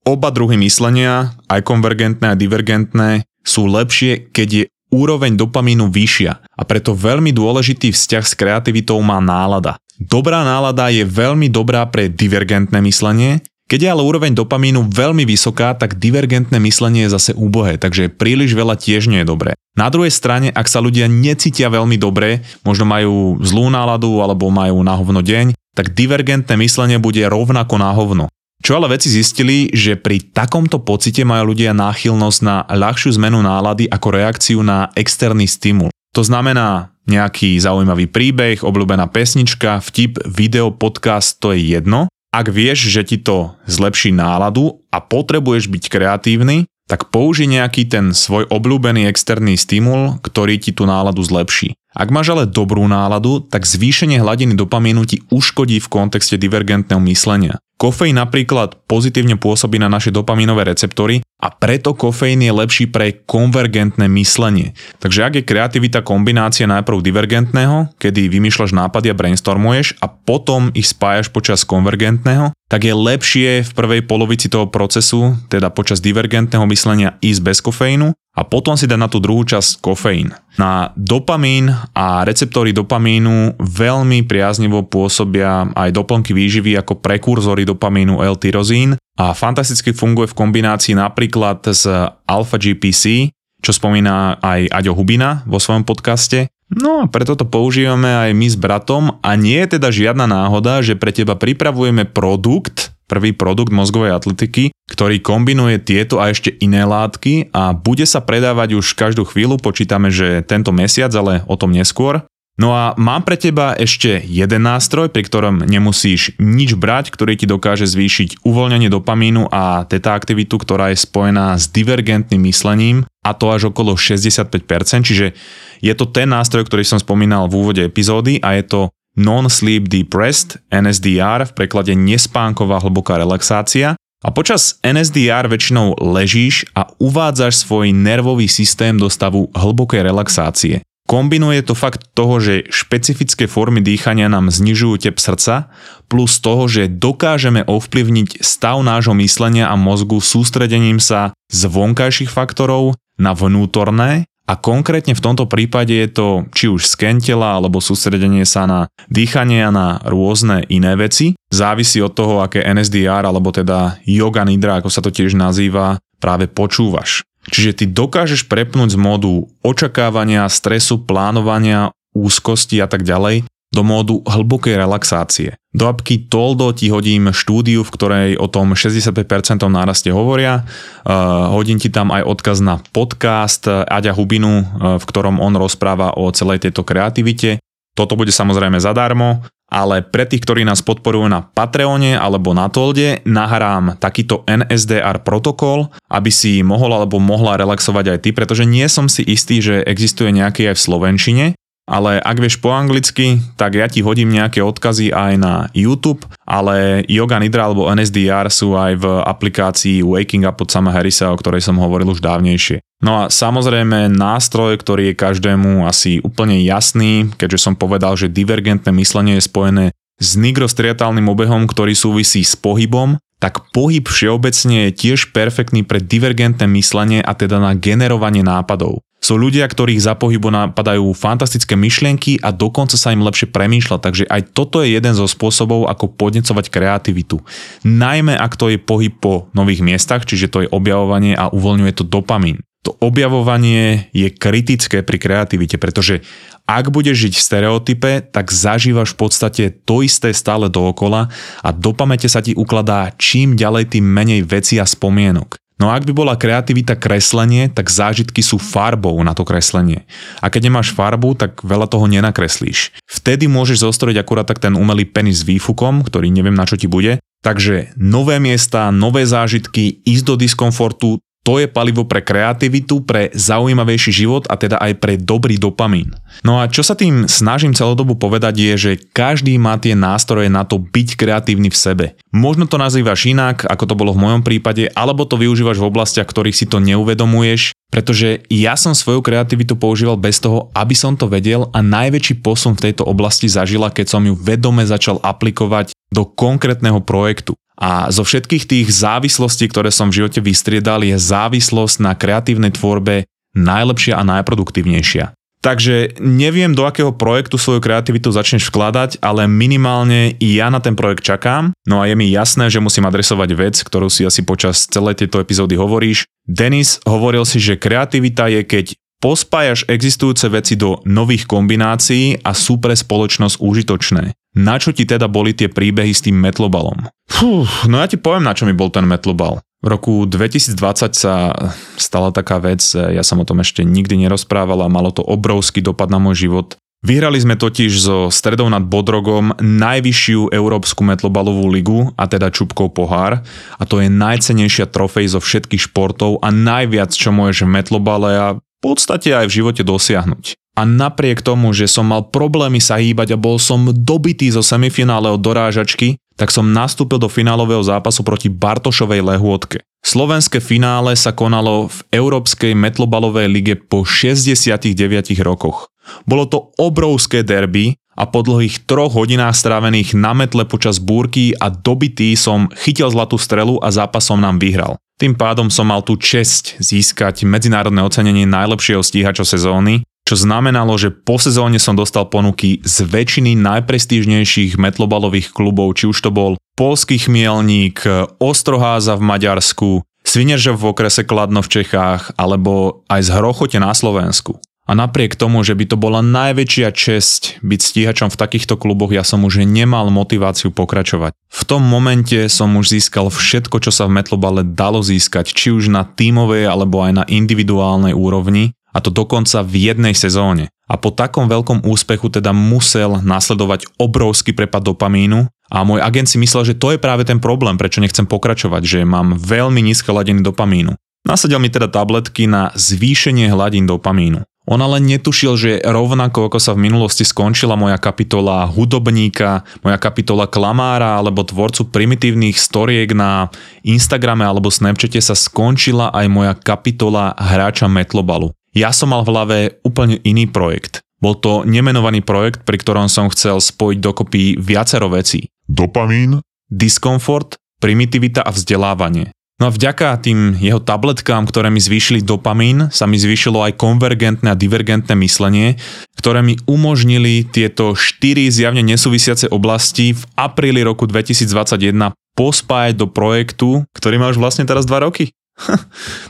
Oba 0.08 0.32
druhy 0.32 0.56
myslenia, 0.64 1.36
aj 1.52 1.60
konvergentné 1.68 2.32
a 2.32 2.40
divergentné, 2.40 3.28
sú 3.44 3.68
lepšie, 3.68 4.32
keď 4.32 4.48
je 4.48 4.64
úroveň 4.90 5.38
dopamínu 5.38 5.90
vyššia 5.90 6.34
a 6.44 6.62
preto 6.66 6.98
veľmi 6.98 7.34
dôležitý 7.34 7.94
vzťah 7.94 8.26
s 8.26 8.34
kreativitou 8.38 8.98
má 9.02 9.22
nálada. 9.22 9.78
Dobrá 9.98 10.42
nálada 10.44 10.90
je 10.90 11.06
veľmi 11.06 11.50
dobrá 11.50 11.86
pre 11.88 12.10
divergentné 12.10 12.82
myslenie, 12.86 13.42
keď 13.70 13.80
je 13.86 13.90
ale 13.94 14.02
úroveň 14.02 14.34
dopamínu 14.34 14.90
veľmi 14.90 15.30
vysoká, 15.30 15.78
tak 15.78 16.02
divergentné 16.02 16.58
myslenie 16.58 17.06
je 17.06 17.14
zase 17.14 17.32
úbohé, 17.38 17.78
takže 17.78 18.10
príliš 18.10 18.58
veľa 18.58 18.74
tiež 18.74 19.06
nie 19.14 19.22
je 19.22 19.30
dobré. 19.30 19.54
Na 19.78 19.94
druhej 19.94 20.10
strane, 20.10 20.50
ak 20.50 20.66
sa 20.66 20.82
ľudia 20.82 21.06
necítia 21.06 21.70
veľmi 21.70 21.94
dobre, 22.02 22.42
možno 22.66 22.90
majú 22.90 23.38
zlú 23.46 23.70
náladu 23.70 24.26
alebo 24.26 24.50
majú 24.50 24.82
na 24.82 24.98
hovno 24.98 25.22
deň, 25.22 25.54
tak 25.78 25.94
divergentné 25.94 26.58
myslenie 26.58 26.98
bude 26.98 27.22
rovnako 27.30 27.78
na 27.78 27.94
hovno. 27.94 28.26
Čo 28.60 28.76
ale 28.76 28.92
veci 28.92 29.08
zistili, 29.08 29.72
že 29.72 29.96
pri 29.96 30.20
takomto 30.36 30.84
pocite 30.84 31.24
majú 31.24 31.56
ľudia 31.56 31.72
náchylnosť 31.72 32.40
na 32.44 32.68
ľahšiu 32.68 33.16
zmenu 33.16 33.40
nálady 33.40 33.88
ako 33.88 34.08
reakciu 34.12 34.60
na 34.60 34.92
externý 35.00 35.48
stimul. 35.48 35.88
To 36.12 36.22
znamená 36.22 36.92
nejaký 37.08 37.58
zaujímavý 37.58 38.12
príbeh, 38.12 38.62
obľúbená 38.62 39.08
pesnička, 39.10 39.82
vtip, 39.82 40.22
video, 40.28 40.70
podcast, 40.76 41.40
to 41.40 41.56
je 41.56 41.74
jedno. 41.80 42.12
Ak 42.30 42.52
vieš, 42.54 42.94
že 42.94 43.02
ti 43.02 43.18
to 43.18 43.58
zlepší 43.66 44.14
náladu 44.14 44.86
a 44.94 45.02
potrebuješ 45.02 45.66
byť 45.66 45.84
kreatívny, 45.90 46.70
tak 46.86 47.10
použij 47.10 47.50
nejaký 47.50 47.90
ten 47.90 48.14
svoj 48.14 48.50
obľúbený 48.50 49.10
externý 49.10 49.58
stimul, 49.58 50.18
ktorý 50.22 50.58
ti 50.62 50.74
tú 50.74 50.86
náladu 50.90 51.22
zlepší. 51.22 51.74
Ak 52.00 52.16
máš 52.16 52.32
ale 52.32 52.48
dobrú 52.48 52.88
náladu, 52.88 53.44
tak 53.44 53.68
zvýšenie 53.68 54.24
hladiny 54.24 54.56
dopamínu 54.56 55.04
ti 55.04 55.20
uškodí 55.28 55.84
v 55.84 55.92
kontexte 55.92 56.40
divergentného 56.40 57.04
myslenia. 57.04 57.60
Kofeín 57.76 58.20
napríklad 58.20 58.76
pozitívne 58.88 59.36
pôsobí 59.36 59.80
na 59.80 59.92
naše 59.92 60.12
dopamínové 60.12 60.68
receptory 60.68 61.24
a 61.44 61.48
preto 61.48 61.96
kofeín 61.96 62.44
je 62.44 62.52
lepší 62.52 62.92
pre 62.92 63.24
konvergentné 63.24 64.08
myslenie. 64.12 64.76
Takže 65.00 65.24
ak 65.24 65.34
je 65.40 65.48
kreativita 65.48 66.04
kombinácia 66.04 66.68
najprv 66.68 67.00
divergentného, 67.00 67.96
kedy 67.96 68.28
vymýšľaš 68.32 68.76
nápady 68.76 69.12
a 69.12 69.16
brainstormuješ 69.16 70.00
a 70.04 70.12
potom 70.12 70.76
ich 70.76 70.92
spájaš 70.92 71.32
počas 71.32 71.64
konvergentného, 71.64 72.52
tak 72.70 72.86
je 72.86 72.94
lepšie 72.94 73.66
v 73.66 73.72
prvej 73.74 74.06
polovici 74.06 74.46
toho 74.46 74.70
procesu, 74.70 75.34
teda 75.50 75.74
počas 75.74 75.98
divergentného 76.00 76.70
myslenia 76.70 77.18
ísť 77.18 77.42
bez 77.42 77.58
kofeínu 77.66 78.14
a 78.14 78.42
potom 78.46 78.78
si 78.78 78.86
dať 78.86 79.00
na 79.02 79.10
tú 79.10 79.18
druhú 79.18 79.42
časť 79.42 79.82
kofeín. 79.82 80.32
Na 80.62 80.94
dopamín 80.94 81.74
a 81.98 82.22
receptory 82.22 82.70
dopamínu 82.70 83.58
veľmi 83.58 84.22
priaznivo 84.30 84.86
pôsobia 84.86 85.66
aj 85.74 85.90
doplnky 85.90 86.32
výživy 86.38 86.78
ako 86.78 87.02
prekurzory 87.02 87.66
dopamínu 87.66 88.22
L-tyrozín 88.22 88.96
a 89.18 89.34
fantasticky 89.34 89.90
funguje 89.90 90.30
v 90.30 90.38
kombinácii 90.38 90.94
napríklad 90.94 91.66
s 91.66 91.90
alfa 92.30 92.58
GPC, 92.62 93.34
čo 93.60 93.72
spomína 93.74 94.40
aj 94.40 94.70
Aďo 94.72 94.94
Hubina 94.94 95.42
vo 95.50 95.58
svojom 95.58 95.84
podcaste. 95.84 96.48
No 96.70 97.02
a 97.02 97.10
preto 97.10 97.34
to 97.34 97.50
používame 97.50 98.30
aj 98.30 98.32
my 98.38 98.48
s 98.48 98.54
bratom 98.54 99.18
a 99.26 99.34
nie 99.34 99.58
je 99.66 99.78
teda 99.78 99.90
žiadna 99.90 100.30
náhoda, 100.30 100.86
že 100.86 100.94
pre 100.94 101.10
teba 101.10 101.34
pripravujeme 101.34 102.06
produkt, 102.06 102.94
prvý 103.10 103.34
produkt 103.34 103.74
mozgovej 103.74 104.14
atletiky, 104.14 104.70
ktorý 104.86 105.18
kombinuje 105.18 105.82
tieto 105.82 106.22
a 106.22 106.30
ešte 106.30 106.54
iné 106.62 106.86
látky 106.86 107.50
a 107.58 107.74
bude 107.74 108.06
sa 108.06 108.22
predávať 108.22 108.78
už 108.78 108.94
každú 108.94 109.26
chvíľu, 109.26 109.58
počítame, 109.58 110.14
že 110.14 110.46
tento 110.46 110.70
mesiac, 110.70 111.10
ale 111.18 111.42
o 111.50 111.58
tom 111.58 111.74
neskôr. 111.74 112.22
No 112.60 112.76
a 112.76 112.92
mám 113.00 113.24
pre 113.24 113.40
teba 113.40 113.72
ešte 113.72 114.20
jeden 114.20 114.68
nástroj, 114.68 115.08
pri 115.08 115.24
ktorom 115.24 115.64
nemusíš 115.64 116.36
nič 116.44 116.76
brať, 116.76 117.08
ktorý 117.08 117.40
ti 117.40 117.48
dokáže 117.48 117.88
zvýšiť 117.88 118.44
uvoľnenie 118.44 118.92
dopamínu 118.92 119.48
a 119.48 119.88
teta 119.88 120.12
aktivitu, 120.12 120.60
ktorá 120.60 120.92
je 120.92 121.00
spojená 121.00 121.56
s 121.56 121.72
divergentným 121.72 122.52
myslením 122.52 123.08
a 123.30 123.38
to 123.38 123.54
až 123.54 123.70
okolo 123.70 123.94
65%, 123.94 125.06
čiže 125.06 125.38
je 125.80 125.94
to 125.94 126.10
ten 126.10 126.34
nástroj, 126.34 126.66
ktorý 126.66 126.82
som 126.82 126.98
spomínal 126.98 127.46
v 127.46 127.62
úvode 127.62 127.82
epizódy 127.86 128.42
a 128.42 128.58
je 128.58 128.66
to 128.66 128.82
Non-Sleep 129.20 129.86
Depressed, 129.86 130.58
NSDR, 130.74 131.46
v 131.46 131.56
preklade 131.56 131.94
nespánková 131.94 132.82
hlboká 132.82 133.22
relaxácia. 133.22 133.94
A 134.20 134.30
počas 134.36 134.80
NSDR 134.84 135.48
väčšinou 135.48 135.96
ležíš 135.96 136.68
a 136.76 136.92
uvádzaš 137.00 137.64
svoj 137.64 137.96
nervový 137.96 138.52
systém 138.52 139.00
do 139.00 139.08
stavu 139.08 139.48
hlbokej 139.56 140.04
relaxácie. 140.04 140.84
Kombinuje 141.10 141.66
to 141.66 141.74
fakt 141.74 142.14
toho, 142.14 142.38
že 142.38 142.70
špecifické 142.70 143.50
formy 143.50 143.82
dýchania 143.82 144.30
nám 144.30 144.54
znižujú 144.54 145.02
tep 145.02 145.18
srdca, 145.18 145.74
plus 146.06 146.38
toho, 146.38 146.70
že 146.70 146.86
dokážeme 146.86 147.66
ovplyvniť 147.66 148.46
stav 148.46 148.78
nášho 148.86 149.18
myslenia 149.18 149.74
a 149.74 149.76
mozgu 149.80 150.22
sústredením 150.22 151.02
sa 151.02 151.34
z 151.50 151.66
vonkajších 151.66 152.30
faktorov 152.30 152.94
na 153.20 153.36
vnútorné 153.36 154.26
a 154.50 154.58
konkrétne 154.58 155.14
v 155.14 155.22
tomto 155.22 155.46
prípade 155.46 155.94
je 155.94 156.10
to 156.10 156.28
či 156.58 156.66
už 156.66 156.90
sken 156.90 157.22
tela 157.22 157.62
alebo 157.62 157.78
sústredenie 157.78 158.50
sa 158.50 158.66
na 158.66 158.80
dýchanie 159.06 159.62
a 159.62 159.70
na 159.70 159.88
rôzne 160.02 160.66
iné 160.74 160.98
veci. 160.98 161.38
Závisí 161.54 162.02
od 162.02 162.18
toho, 162.18 162.42
aké 162.42 162.66
NSDR 162.66 163.30
alebo 163.30 163.54
teda 163.54 164.02
yoga 164.10 164.42
nidra, 164.42 164.82
ako 164.82 164.90
sa 164.90 165.06
to 165.06 165.14
tiež 165.14 165.38
nazýva, 165.38 166.02
práve 166.18 166.50
počúvaš. 166.50 167.22
Čiže 167.54 167.72
ty 167.78 167.86
dokážeš 167.86 168.50
prepnúť 168.50 168.98
z 168.98 168.98
módu 168.98 169.54
očakávania, 169.62 170.50
stresu, 170.50 170.98
plánovania, 171.06 171.94
úzkosti 172.18 172.82
a 172.82 172.90
tak 172.90 173.06
ďalej 173.06 173.46
do 173.70 173.82
módu 173.86 174.26
hlbokej 174.26 174.76
relaxácie. 174.78 175.54
Do 175.70 175.86
apky 175.86 176.26
Toldo 176.26 176.74
ti 176.74 176.90
hodím 176.90 177.30
štúdiu, 177.30 177.86
v 177.86 177.94
ktorej 177.94 178.30
o 178.42 178.50
tom 178.50 178.74
65% 178.74 179.62
náraste 179.70 180.10
hovoria. 180.10 180.66
Uh, 181.06 181.54
hodím 181.54 181.78
ti 181.78 181.94
tam 181.94 182.10
aj 182.10 182.26
odkaz 182.26 182.58
na 182.66 182.82
podcast 182.90 183.70
Aďa 183.70 184.18
Hubinu, 184.18 184.66
uh, 184.66 184.98
v 184.98 185.06
ktorom 185.06 185.38
on 185.38 185.54
rozpráva 185.54 186.18
o 186.18 186.34
celej 186.34 186.66
tejto 186.66 186.82
kreativite. 186.82 187.62
Toto 187.94 188.18
bude 188.18 188.34
samozrejme 188.34 188.82
zadarmo 188.82 189.46
ale 189.70 190.02
pre 190.02 190.26
tých, 190.26 190.42
ktorí 190.42 190.66
nás 190.66 190.82
podporujú 190.82 191.30
na 191.30 191.46
Patreone 191.46 192.18
alebo 192.18 192.58
na 192.58 192.68
Tolde, 192.74 193.22
nahrám 193.24 194.02
takýto 194.02 194.42
NSDR 194.50 195.22
protokol, 195.22 195.94
aby 196.10 196.34
si 196.34 196.66
mohol 196.66 196.98
alebo 196.98 197.22
mohla 197.22 197.56
relaxovať 197.56 198.18
aj 198.18 198.20
ty, 198.26 198.30
pretože 198.34 198.66
nie 198.66 198.90
som 198.90 199.06
si 199.06 199.22
istý, 199.22 199.62
že 199.62 199.86
existuje 199.86 200.34
nejaký 200.34 200.74
aj 200.74 200.76
v 200.76 200.86
Slovenčine, 200.90 201.46
ale 201.90 202.22
ak 202.22 202.38
vieš 202.38 202.62
po 202.62 202.70
anglicky, 202.70 203.42
tak 203.58 203.74
ja 203.74 203.90
ti 203.90 204.06
hodím 204.06 204.30
nejaké 204.30 204.62
odkazy 204.62 205.10
aj 205.10 205.34
na 205.42 205.54
YouTube, 205.74 206.22
ale 206.46 207.02
Yoga 207.10 207.42
Nidra 207.42 207.66
alebo 207.66 207.90
NSDR 207.90 208.46
sú 208.54 208.78
aj 208.78 209.02
v 209.02 209.06
aplikácii 209.26 210.06
Waking 210.06 210.46
Up 210.46 210.62
od 210.62 210.70
sama 210.70 210.94
Harrisa, 210.94 211.34
o 211.34 211.40
ktorej 211.42 211.66
som 211.66 211.82
hovoril 211.82 212.14
už 212.14 212.22
dávnejšie. 212.22 212.86
No 213.02 213.26
a 213.26 213.34
samozrejme 213.34 214.14
nástroj, 214.14 214.78
ktorý 214.78 215.12
je 215.12 215.18
každému 215.18 215.90
asi 215.90 216.22
úplne 216.22 216.62
jasný, 216.62 217.34
keďže 217.42 217.66
som 217.66 217.74
povedal, 217.74 218.14
že 218.14 218.30
divergentné 218.30 218.94
myslenie 218.94 219.42
je 219.42 219.50
spojené 219.50 219.86
s 220.20 220.36
nigrostriatálnym 220.36 221.26
obehom, 221.32 221.66
ktorý 221.66 221.96
súvisí 221.96 222.44
s 222.44 222.54
pohybom, 222.60 223.18
tak 223.40 223.72
pohyb 223.72 224.04
všeobecne 224.04 224.92
je 224.92 224.92
tiež 224.92 225.32
perfektný 225.32 225.88
pre 225.88 226.04
divergentné 226.04 226.68
myslenie 226.76 227.24
a 227.24 227.32
teda 227.32 227.58
na 227.64 227.72
generovanie 227.72 228.44
nápadov. 228.44 229.00
Sú 229.20 229.36
ľudia, 229.36 229.68
ktorých 229.68 230.00
za 230.00 230.16
pohybu 230.16 230.48
napadajú 230.48 231.12
fantastické 231.12 231.76
myšlienky 231.76 232.40
a 232.40 232.56
dokonca 232.56 232.96
sa 232.96 233.12
im 233.12 233.20
lepšie 233.20 233.52
premýšľa, 233.52 233.98
takže 234.00 234.24
aj 234.32 234.56
toto 234.56 234.80
je 234.80 234.96
jeden 234.96 235.12
zo 235.12 235.28
spôsobov, 235.28 235.92
ako 235.92 236.08
podnecovať 236.16 236.72
kreativitu. 236.72 237.44
Najmä 237.84 238.40
ak 238.40 238.56
to 238.56 238.72
je 238.72 238.80
pohyb 238.80 239.12
po 239.12 239.52
nových 239.52 239.84
miestach, 239.84 240.24
čiže 240.24 240.48
to 240.48 240.58
je 240.64 240.72
objavovanie 240.72 241.36
a 241.36 241.52
uvoľňuje 241.52 241.94
to 242.00 242.08
dopamín. 242.08 242.64
To 242.88 242.96
objavovanie 243.04 244.08
je 244.16 244.32
kritické 244.32 245.04
pri 245.04 245.20
kreativite, 245.20 245.76
pretože 245.76 246.24
ak 246.64 246.88
budeš 246.96 247.28
žiť 247.28 247.34
v 247.36 247.44
stereotype, 247.44 248.12
tak 248.32 248.56
zažívaš 248.56 249.18
v 249.18 249.20
podstate 249.20 249.64
to 249.84 250.00
isté 250.00 250.32
stále 250.32 250.72
dookola 250.72 251.28
a 251.60 251.70
do 251.76 251.92
pamäte 251.92 252.32
sa 252.32 252.40
ti 252.40 252.56
ukladá 252.56 253.12
čím 253.20 253.60
ďalej 253.60 254.00
tým 254.00 254.06
menej 254.08 254.48
veci 254.48 254.80
a 254.80 254.88
spomienok. 254.88 255.60
No 255.80 255.88
a 255.88 255.96
ak 255.96 256.04
by 256.04 256.12
bola 256.12 256.36
kreativita 256.36 257.00
kreslenie, 257.00 257.72
tak 257.72 257.88
zážitky 257.88 258.44
sú 258.44 258.60
farbou 258.60 259.16
na 259.24 259.32
to 259.32 259.48
kreslenie. 259.48 260.04
A 260.44 260.52
keď 260.52 260.68
nemáš 260.68 260.92
farbu, 260.92 261.40
tak 261.40 261.64
veľa 261.64 261.88
toho 261.88 262.04
nenakreslíš. 262.12 263.00
Vtedy 263.08 263.48
môžeš 263.48 263.88
zostrojiť 263.88 264.20
akurát 264.20 264.44
tak 264.44 264.60
ten 264.60 264.76
umelý 264.76 265.08
penis 265.08 265.42
s 265.42 265.48
výfukom, 265.48 266.04
ktorý 266.04 266.28
neviem 266.28 266.54
na 266.54 266.68
čo 266.68 266.76
ti 266.76 266.92
bude. 266.92 267.24
Takže 267.40 267.96
nové 267.96 268.44
miesta, 268.44 268.92
nové 268.92 269.24
zážitky, 269.24 270.04
ísť 270.04 270.24
do 270.28 270.36
diskomfortu, 270.36 271.24
to 271.48 271.58
je 271.58 271.72
palivo 271.72 272.04
pre 272.06 272.20
kreativitu, 272.20 273.02
pre 273.02 273.32
zaujímavejší 273.32 274.12
život 274.12 274.44
a 274.52 274.60
teda 274.60 274.78
aj 274.78 274.94
pre 275.00 275.16
dobrý 275.16 275.56
dopamín. 275.56 276.12
No 276.44 276.60
a 276.60 276.68
čo 276.68 276.84
sa 276.84 276.94
tým 276.94 277.26
snažím 277.26 277.74
celodobu 277.74 278.20
povedať 278.20 278.56
je, 278.60 278.74
že 278.76 278.92
každý 279.16 279.56
má 279.58 279.80
tie 279.80 279.96
nástroje 279.96 280.52
na 280.52 280.68
to 280.68 280.78
byť 280.78 281.16
kreatívny 281.16 281.72
v 281.72 281.78
sebe. 281.80 282.06
Možno 282.30 282.68
to 282.68 282.78
nazývaš 282.78 283.32
inak, 283.32 283.66
ako 283.66 283.84
to 283.88 283.96
bolo 283.98 284.12
v 284.14 284.22
mojom 284.30 284.42
prípade, 284.46 284.92
alebo 284.94 285.26
to 285.26 285.40
využívaš 285.40 285.80
v 285.80 285.88
oblastiach, 285.90 286.28
ktorých 286.28 286.56
si 286.56 286.66
to 286.68 286.84
neuvedomuješ, 286.84 287.74
pretože 287.90 288.46
ja 288.54 288.78
som 288.78 288.94
svoju 288.94 289.26
kreativitu 289.26 289.74
používal 289.74 290.20
bez 290.20 290.38
toho, 290.38 290.70
aby 290.78 290.94
som 290.94 291.18
to 291.18 291.26
vedel 291.26 291.74
a 291.74 291.82
najväčší 291.82 292.46
posun 292.46 292.78
v 292.78 292.92
tejto 292.92 293.08
oblasti 293.08 293.50
zažila, 293.50 293.90
keď 293.90 294.06
som 294.06 294.22
ju 294.22 294.38
vedome 294.38 294.86
začal 294.86 295.18
aplikovať 295.26 295.98
do 296.14 296.26
konkrétneho 296.26 297.02
projektu. 297.02 297.58
A 297.80 298.12
zo 298.12 298.28
všetkých 298.28 298.68
tých 298.68 298.88
závislostí, 298.92 299.72
ktoré 299.72 299.88
som 299.88 300.12
v 300.12 300.24
živote 300.24 300.44
vystriedal, 300.44 301.00
je 301.08 301.16
závislosť 301.16 302.04
na 302.04 302.12
kreatívnej 302.12 302.76
tvorbe 302.76 303.24
najlepšia 303.56 304.20
a 304.20 304.28
najproduktívnejšia. 304.28 305.32
Takže 305.60 306.16
neviem, 306.24 306.72
do 306.72 306.88
akého 306.88 307.12
projektu 307.12 307.60
svoju 307.60 307.84
kreativitu 307.84 308.32
začneš 308.32 308.72
vkladať, 308.72 309.20
ale 309.20 309.44
minimálne 309.44 310.40
ja 310.40 310.72
na 310.72 310.80
ten 310.80 310.96
projekt 310.96 311.28
čakám. 311.28 311.76
No 311.84 312.00
a 312.00 312.08
je 312.08 312.16
mi 312.16 312.32
jasné, 312.32 312.72
že 312.72 312.80
musím 312.80 313.04
adresovať 313.04 313.50
vec, 313.60 313.76
ktorú 313.76 314.08
si 314.08 314.24
asi 314.24 314.40
počas 314.48 314.88
celej 314.88 315.20
tejto 315.20 315.44
epizódy 315.44 315.76
hovoríš. 315.76 316.24
Denis 316.48 317.04
hovoril 317.04 317.44
si, 317.44 317.60
že 317.60 317.76
kreativita 317.76 318.48
je, 318.48 318.64
keď 318.64 318.86
pospájaš 319.20 319.84
existujúce 319.92 320.48
veci 320.48 320.80
do 320.80 321.04
nových 321.04 321.44
kombinácií 321.44 322.40
a 322.40 322.56
sú 322.56 322.80
pre 322.80 322.96
spoločnosť 322.96 323.60
užitočné. 323.60 324.39
Na 324.58 324.82
čo 324.82 324.90
ti 324.90 325.06
teda 325.06 325.30
boli 325.30 325.54
tie 325.54 325.70
príbehy 325.70 326.10
s 326.10 326.26
tým 326.26 326.38
metlobalom? 326.38 327.06
Fú, 327.30 327.70
no 327.86 327.96
ja 328.02 328.10
ti 328.10 328.18
poviem, 328.18 328.50
na 328.50 328.58
čo 328.58 328.66
mi 328.66 328.74
bol 328.74 328.90
ten 328.90 329.06
metlobal. 329.06 329.62
V 329.80 329.88
roku 329.88 330.28
2020 330.28 330.76
sa 331.16 331.56
stala 331.96 332.36
taká 332.36 332.60
vec, 332.60 332.84
ja 332.92 333.24
som 333.24 333.40
o 333.40 333.48
tom 333.48 333.64
ešte 333.64 333.88
nikdy 333.88 334.20
nerozprával 334.28 334.84
a 334.84 334.92
malo 334.92 335.14
to 335.14 335.24
obrovský 335.24 335.80
dopad 335.80 336.12
na 336.12 336.20
môj 336.20 336.50
život. 336.50 336.76
Vyhrali 337.00 337.40
sme 337.40 337.56
totiž 337.56 337.92
so 337.96 338.28
Stredou 338.28 338.68
nad 338.68 338.84
Bodrogom 338.84 339.56
najvyššiu 339.56 340.52
európsku 340.52 341.08
metlobalovú 341.08 341.72
ligu, 341.72 342.12
a 342.20 342.28
teda 342.28 342.52
Čupkov 342.52 342.92
pohár. 342.92 343.40
A 343.80 343.84
to 343.88 344.04
je 344.04 344.12
najcenejšia 344.12 344.92
trofej 344.92 345.32
zo 345.32 345.40
všetkých 345.40 345.88
športov 345.88 346.44
a 346.44 346.52
najviac, 346.52 347.16
čo 347.16 347.32
môžeš 347.32 347.64
v 347.64 347.72
metlobale 347.72 348.30
a 348.36 348.48
v 348.60 348.62
podstate 348.84 349.32
aj 349.32 349.48
v 349.48 349.56
živote 349.64 349.88
dosiahnuť. 349.88 350.60
A 350.80 350.88
napriek 350.88 351.44
tomu, 351.44 351.76
že 351.76 351.92
som 351.92 352.08
mal 352.08 352.32
problémy 352.32 352.80
sa 352.80 352.96
hýbať 352.96 353.36
a 353.36 353.42
bol 353.42 353.60
som 353.60 353.92
dobitý 353.92 354.48
zo 354.48 354.64
semifinále 354.64 355.28
od 355.28 355.44
dorážačky, 355.44 356.16
tak 356.40 356.56
som 356.56 356.72
nastúpil 356.72 357.20
do 357.20 357.28
finálového 357.28 357.84
zápasu 357.84 358.24
proti 358.24 358.48
Bartošovej 358.48 359.20
lehôdke. 359.20 359.84
Slovenské 360.00 360.64
finále 360.64 361.20
sa 361.20 361.36
konalo 361.36 361.92
v 361.92 362.00
Európskej 362.16 362.80
metlobalovej 362.80 363.52
lige 363.52 363.76
po 363.76 364.08
69 364.08 364.96
rokoch. 365.44 365.92
Bolo 366.24 366.48
to 366.48 366.72
obrovské 366.80 367.44
derby 367.44 368.00
a 368.16 368.24
po 368.24 368.40
dlhých 368.40 368.88
troch 368.88 369.12
hodinách 369.12 369.60
strávených 369.60 370.16
na 370.16 370.32
metle 370.32 370.64
počas 370.64 371.04
búrky 371.04 371.52
a 371.60 371.68
dobitý 371.68 372.40
som 372.40 372.72
chytil 372.72 373.12
zlatú 373.12 373.36
strelu 373.36 373.84
a 373.84 373.92
zápasom 373.92 374.40
nám 374.40 374.64
vyhral. 374.64 374.96
Tým 375.20 375.36
pádom 375.36 375.68
som 375.68 375.92
mal 375.92 376.00
tú 376.00 376.16
česť 376.16 376.80
získať 376.80 377.44
medzinárodné 377.44 378.00
ocenenie 378.00 378.48
najlepšieho 378.48 379.04
stíhača 379.04 379.44
sezóny 379.44 380.08
čo 380.30 380.38
znamenalo, 380.38 380.94
že 380.94 381.10
po 381.10 381.42
sezóne 381.42 381.82
som 381.82 381.98
dostal 381.98 382.30
ponuky 382.30 382.86
z 382.86 383.02
väčšiny 383.02 383.58
najprestížnejších 383.58 384.78
metlobalových 384.78 385.50
klubov, 385.50 385.98
či 385.98 386.06
už 386.06 386.22
to 386.22 386.30
bol 386.30 386.54
Polský 386.78 387.18
chmielník, 387.18 388.06
Ostroháza 388.38 389.18
v 389.18 389.26
Maďarsku, 389.26 390.06
Svineržov 390.22 390.78
v 390.78 390.94
okrese 390.94 391.26
Kladno 391.26 391.66
v 391.66 391.82
Čechách 391.82 392.38
alebo 392.38 393.02
aj 393.10 393.26
z 393.26 393.30
Hrochote 393.42 393.82
na 393.82 393.90
Slovensku. 393.98 394.62
A 394.90 394.98
napriek 394.98 395.38
tomu, 395.38 395.62
že 395.62 395.78
by 395.78 395.86
to 395.86 395.98
bola 396.02 396.22
najväčšia 396.26 396.90
česť 396.90 397.62
byť 397.62 397.80
stíhačom 397.82 398.30
v 398.34 398.40
takýchto 398.42 398.74
kluboch, 398.74 399.14
ja 399.14 399.22
som 399.22 399.46
už 399.46 399.62
nemal 399.62 400.10
motiváciu 400.10 400.74
pokračovať. 400.74 401.34
V 401.34 401.62
tom 401.66 401.86
momente 401.86 402.50
som 402.50 402.74
už 402.74 402.98
získal 402.98 403.30
všetko, 403.30 403.86
čo 403.86 403.94
sa 403.94 404.10
v 404.10 404.18
metlobale 404.18 404.66
dalo 404.66 405.06
získať, 405.06 405.54
či 405.54 405.70
už 405.70 405.94
na 405.94 406.06
tímovej 406.06 406.66
alebo 406.66 407.06
aj 407.06 407.22
na 407.22 407.24
individuálnej 407.30 408.18
úrovni, 408.18 408.74
a 408.90 408.98
to 409.00 409.14
dokonca 409.14 409.62
v 409.62 409.92
jednej 409.92 410.18
sezóne. 410.18 410.74
A 410.90 410.98
po 410.98 411.14
takom 411.14 411.46
veľkom 411.46 411.86
úspechu 411.86 412.34
teda 412.34 412.50
musel 412.50 413.22
nasledovať 413.22 413.86
obrovský 414.02 414.58
prepad 414.58 414.90
dopamínu 414.90 415.46
a 415.70 415.78
môj 415.86 416.02
agent 416.02 416.26
si 416.26 416.42
myslel, 416.42 416.74
že 416.74 416.80
to 416.82 416.98
je 416.98 417.00
práve 417.00 417.22
ten 417.30 417.38
problém, 417.38 417.78
prečo 417.78 418.02
nechcem 418.02 418.26
pokračovať, 418.26 418.82
že 418.82 419.00
mám 419.06 419.38
veľmi 419.38 419.86
nízke 419.86 420.10
hladiny 420.10 420.42
dopamínu. 420.42 420.98
Nasadil 421.30 421.62
mi 421.62 421.70
teda 421.70 421.92
tabletky 421.92 422.50
na 422.50 422.74
zvýšenie 422.74 423.54
hladín 423.54 423.86
dopamínu. 423.86 424.42
On 424.70 424.78
ale 424.78 425.02
netušil, 425.02 425.54
že 425.58 425.72
rovnako 425.82 426.46
ako 426.46 426.62
sa 426.62 426.78
v 426.78 426.86
minulosti 426.86 427.26
skončila 427.26 427.74
moja 427.74 427.98
kapitola 427.98 428.70
hudobníka, 428.70 429.66
moja 429.82 429.98
kapitola 429.98 430.46
klamára 430.46 431.18
alebo 431.18 431.42
tvorcu 431.42 431.90
primitívnych 431.90 432.54
storiek 432.54 433.10
na 433.18 433.50
Instagrame 433.82 434.46
alebo 434.46 434.70
Snapchate 434.70 435.18
sa 435.26 435.34
skončila 435.34 436.14
aj 436.14 436.26
moja 436.30 436.54
kapitola 436.54 437.34
hráča 437.34 437.90
Metlobalu. 437.90 438.54
Ja 438.74 438.94
som 438.94 439.12
mal 439.12 439.26
v 439.26 439.32
hlave 439.34 439.58
úplne 439.82 440.22
iný 440.22 440.46
projekt. 440.46 441.02
Bol 441.20 441.36
to 441.36 441.68
nemenovaný 441.68 442.24
projekt, 442.24 442.64
pri 442.64 442.80
ktorom 442.80 443.12
som 443.12 443.28
chcel 443.28 443.60
spojiť 443.60 443.98
dokopy 444.00 444.56
viacero 444.56 445.12
vecí. 445.12 445.52
Dopamín, 445.68 446.40
Diskomfort, 446.72 447.60
primitivita 447.84 448.46
a 448.46 448.52
vzdelávanie. 448.56 449.36
No 449.60 449.68
a 449.68 449.76
vďaka 449.76 450.16
tým 450.24 450.56
jeho 450.56 450.80
tabletkám, 450.80 451.44
ktoré 451.44 451.68
mi 451.68 451.84
zvýšili 451.84 452.24
dopamín, 452.24 452.88
sa 452.96 453.04
mi 453.04 453.20
zvýšilo 453.20 453.60
aj 453.68 453.76
konvergentné 453.76 454.48
a 454.48 454.56
divergentné 454.56 455.20
myslenie, 455.20 455.76
ktoré 456.16 456.40
mi 456.40 456.56
umožnili 456.64 457.44
tieto 457.44 457.92
štyri 457.92 458.48
zjavne 458.48 458.80
nesúvisiace 458.88 459.52
oblasti 459.52 460.16
v 460.16 460.24
apríli 460.40 460.80
roku 460.80 461.04
2021 461.04 462.16
pospájať 462.40 462.96
do 462.96 463.12
projektu, 463.12 463.84
ktorý 463.92 464.16
má 464.16 464.32
už 464.32 464.40
vlastne 464.40 464.64
teraz 464.64 464.88
2 464.88 464.96
roky. 465.04 465.36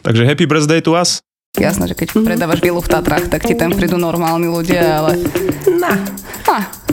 Takže 0.05 0.25
happy 0.25 0.49
birthday 0.49 0.81
to 0.81 0.97
us. 0.97 1.21
Jasné, 1.57 1.89
že 1.89 1.97
keď 1.97 2.21
predávaš 2.21 2.61
vilu 2.61 2.77
v 2.77 2.89
Tatrách, 2.93 3.25
tak 3.25 3.41
ti 3.41 3.57
tam 3.57 3.73
prídu 3.73 3.97
normálni 3.97 4.45
ľudia, 4.45 5.01
ale... 5.01 5.17
Na, 5.65 5.97
Ha, 6.45 6.78